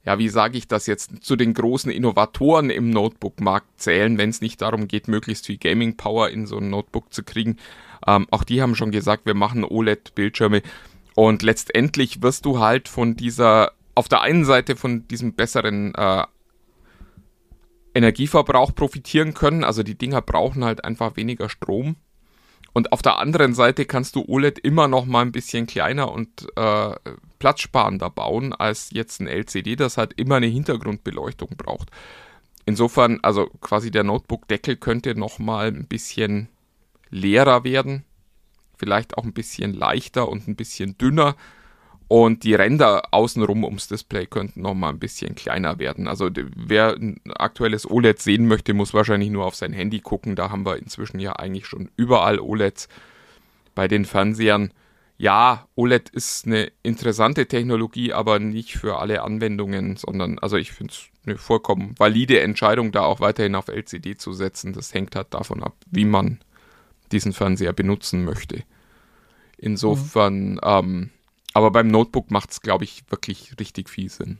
ja, 0.06 0.18
wie 0.18 0.30
sage 0.30 0.58
ich 0.58 0.68
das 0.68 0.88
jetzt, 0.88 1.24
zu 1.24 1.36
den 1.36 1.54
großen 1.54 1.92
Innovatoren 1.92 2.70
im 2.70 2.90
Notebook-Markt 2.90 3.82
zählen, 3.82 4.18
wenn 4.18 4.30
es 4.30 4.40
nicht 4.40 4.62
darum 4.62 4.88
geht, 4.88 5.10
möglichst 5.10 5.46
viel 5.46 5.58
Gaming-Power 5.58 6.30
in 6.30 6.48
so 6.48 6.58
ein 6.58 6.70
Notebook 6.70 7.14
zu 7.14 7.22
kriegen. 7.22 7.58
Ähm, 8.08 8.26
auch 8.32 8.46
die 8.46 8.62
haben 8.62 8.76
schon 8.76 8.92
gesagt, 8.92 9.26
wir 9.26 9.34
machen 9.34 9.66
OLED-Bildschirme. 9.66 10.62
Und 11.16 11.44
letztendlich 11.44 12.22
wirst 12.22 12.46
du 12.46 12.60
halt 12.60 12.88
von 12.88 13.18
dieser 13.18 13.74
auf 14.00 14.08
der 14.08 14.22
einen 14.22 14.46
Seite 14.46 14.78
von 14.78 15.10
diesem 15.10 15.34
besseren 15.34 15.94
äh, 15.94 16.24
Energieverbrauch 17.94 18.74
profitieren 18.74 19.34
können. 19.34 19.66
Also 19.66 19.84
die 19.84 19.98
Dinger 19.98 20.22
brauchen 20.22 20.64
halt 20.64 20.86
einfach 20.86 21.18
weniger 21.18 21.50
Strom. 21.50 21.98
Und 22.72 22.94
auf 22.94 23.02
der 23.02 23.18
anderen 23.18 23.54
Seite 23.54 23.84
kannst 23.84 24.16
du 24.16 24.24
OLED 24.26 24.58
immer 24.60 24.88
noch 24.88 25.06
mal 25.06 25.24
ein 25.24 25.34
bisschen 25.34 25.68
kleiner 25.68 26.14
und 26.14 26.48
äh, 26.56 26.96
platzsparender 27.40 28.10
bauen 28.10 28.54
als 28.54 28.92
jetzt 28.94 29.20
ein 29.20 29.28
LCD, 29.28 29.76
das 29.76 29.98
halt 29.98 30.14
immer 30.14 30.36
eine 30.36 30.46
Hintergrundbeleuchtung 30.46 31.50
braucht. 31.58 31.90
Insofern, 32.66 33.20
also 33.22 33.48
quasi 33.60 33.92
der 33.92 34.06
Notebook-Deckel 34.06 34.78
könnte 34.78 35.14
noch 35.14 35.40
mal 35.40 35.68
ein 35.68 35.88
bisschen 35.88 36.48
leerer 37.10 37.66
werden, 37.66 38.06
vielleicht 38.78 39.18
auch 39.18 39.26
ein 39.26 39.34
bisschen 39.34 39.74
leichter 39.74 40.30
und 40.30 40.48
ein 40.48 40.56
bisschen 40.56 40.98
dünner, 40.98 41.36
und 42.10 42.44
die 42.44 42.56
Ränder 42.56 43.04
außenrum 43.12 43.64
ums 43.64 43.88
Display 43.88 44.26
könnten 44.26 44.64
noch 44.64 44.74
mal 44.74 44.90
ein 44.90 44.98
bisschen 44.98 45.36
kleiner 45.36 45.78
werden. 45.78 46.08
Also 46.08 46.28
wer 46.56 46.96
ein 46.96 47.22
aktuelles 47.36 47.88
OLED 47.88 48.20
sehen 48.20 48.48
möchte, 48.48 48.74
muss 48.74 48.96
wahrscheinlich 48.96 49.30
nur 49.30 49.46
auf 49.46 49.54
sein 49.54 49.74
Handy 49.74 50.00
gucken. 50.00 50.36
Da 50.36 50.50
haben 50.50 50.66
wir 50.66 50.78
inzwischen 50.78 51.20
ja 51.20 51.34
eigentlich 51.34 51.68
schon 51.68 51.92
überall 51.98 52.40
OLEDs 52.40 52.90
bei 53.76 53.88
den 53.88 54.06
Fernsehern. 54.06 54.74
Ja, 55.20 55.68
OLED 55.76 56.10
ist 56.10 56.48
eine 56.48 56.72
interessante 56.82 57.46
Technologie, 57.46 58.12
aber 58.12 58.40
nicht 58.40 58.76
für 58.76 58.98
alle 58.98 59.22
Anwendungen, 59.22 59.96
sondern 59.96 60.40
also 60.40 60.58
ich 60.58 60.72
finde 60.72 60.94
es 60.94 61.04
eine 61.28 61.38
vollkommen 61.38 61.94
valide 62.00 62.40
Entscheidung, 62.40 62.92
da 62.92 63.02
auch 63.02 63.20
weiterhin 63.20 63.54
auf 63.54 63.68
LCD 63.68 64.18
zu 64.18 64.34
setzen. 64.34 64.74
Das 64.74 64.96
hängt 64.96 65.16
halt 65.16 65.36
davon 65.36 65.62
ab, 65.62 65.76
wie 65.92 66.06
man 66.06 66.40
diesen 67.12 67.34
Fernseher 67.34 67.74
benutzen 67.74 68.26
möchte. 68.26 68.64
Insofern, 69.60 70.54
mhm. 70.54 70.60
ähm, 70.64 71.10
Aber 71.54 71.72
beim 71.72 71.88
Notebook 71.88 72.32
macht 72.32 72.52
es, 72.52 72.62
glaube 72.62 72.84
ich, 72.84 73.04
wirklich 73.10 73.54
richtig 73.60 73.90
viel 73.90 74.10
Sinn. 74.10 74.40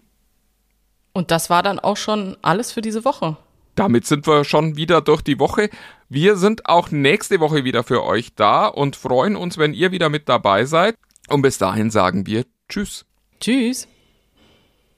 Und 1.14 1.32
das 1.32 1.50
war 1.50 1.64
dann 1.64 1.80
auch 1.80 1.98
schon 1.98 2.38
alles 2.42 2.72
für 2.72 2.82
diese 2.82 3.04
Woche. 3.04 3.38
Damit 3.76 4.06
sind 4.06 4.28
wir 4.28 4.44
schon 4.44 4.76
wieder 4.76 5.02
durch 5.02 5.22
die 5.22 5.40
Woche. 5.40 5.70
Wir 6.10 6.36
sind 6.36 6.66
auch 6.66 6.92
nächste 6.92 7.40
Woche 7.40 7.64
wieder 7.64 7.84
für 7.84 8.04
euch 8.04 8.36
da 8.36 8.68
und 8.68 8.96
freuen 8.96 9.36
uns, 9.36 9.58
wenn 9.58 9.74
ihr 9.74 9.92
wieder 9.92 10.10
mit 10.10 10.28
dabei 10.28 10.66
seid. 10.66 10.96
Und 11.30 11.42
bis 11.42 11.58
dahin 11.58 11.92
sagen 11.92 12.26
wir 12.26 12.46
Tschüss. 12.68 13.06
Tschüss. 13.40 13.88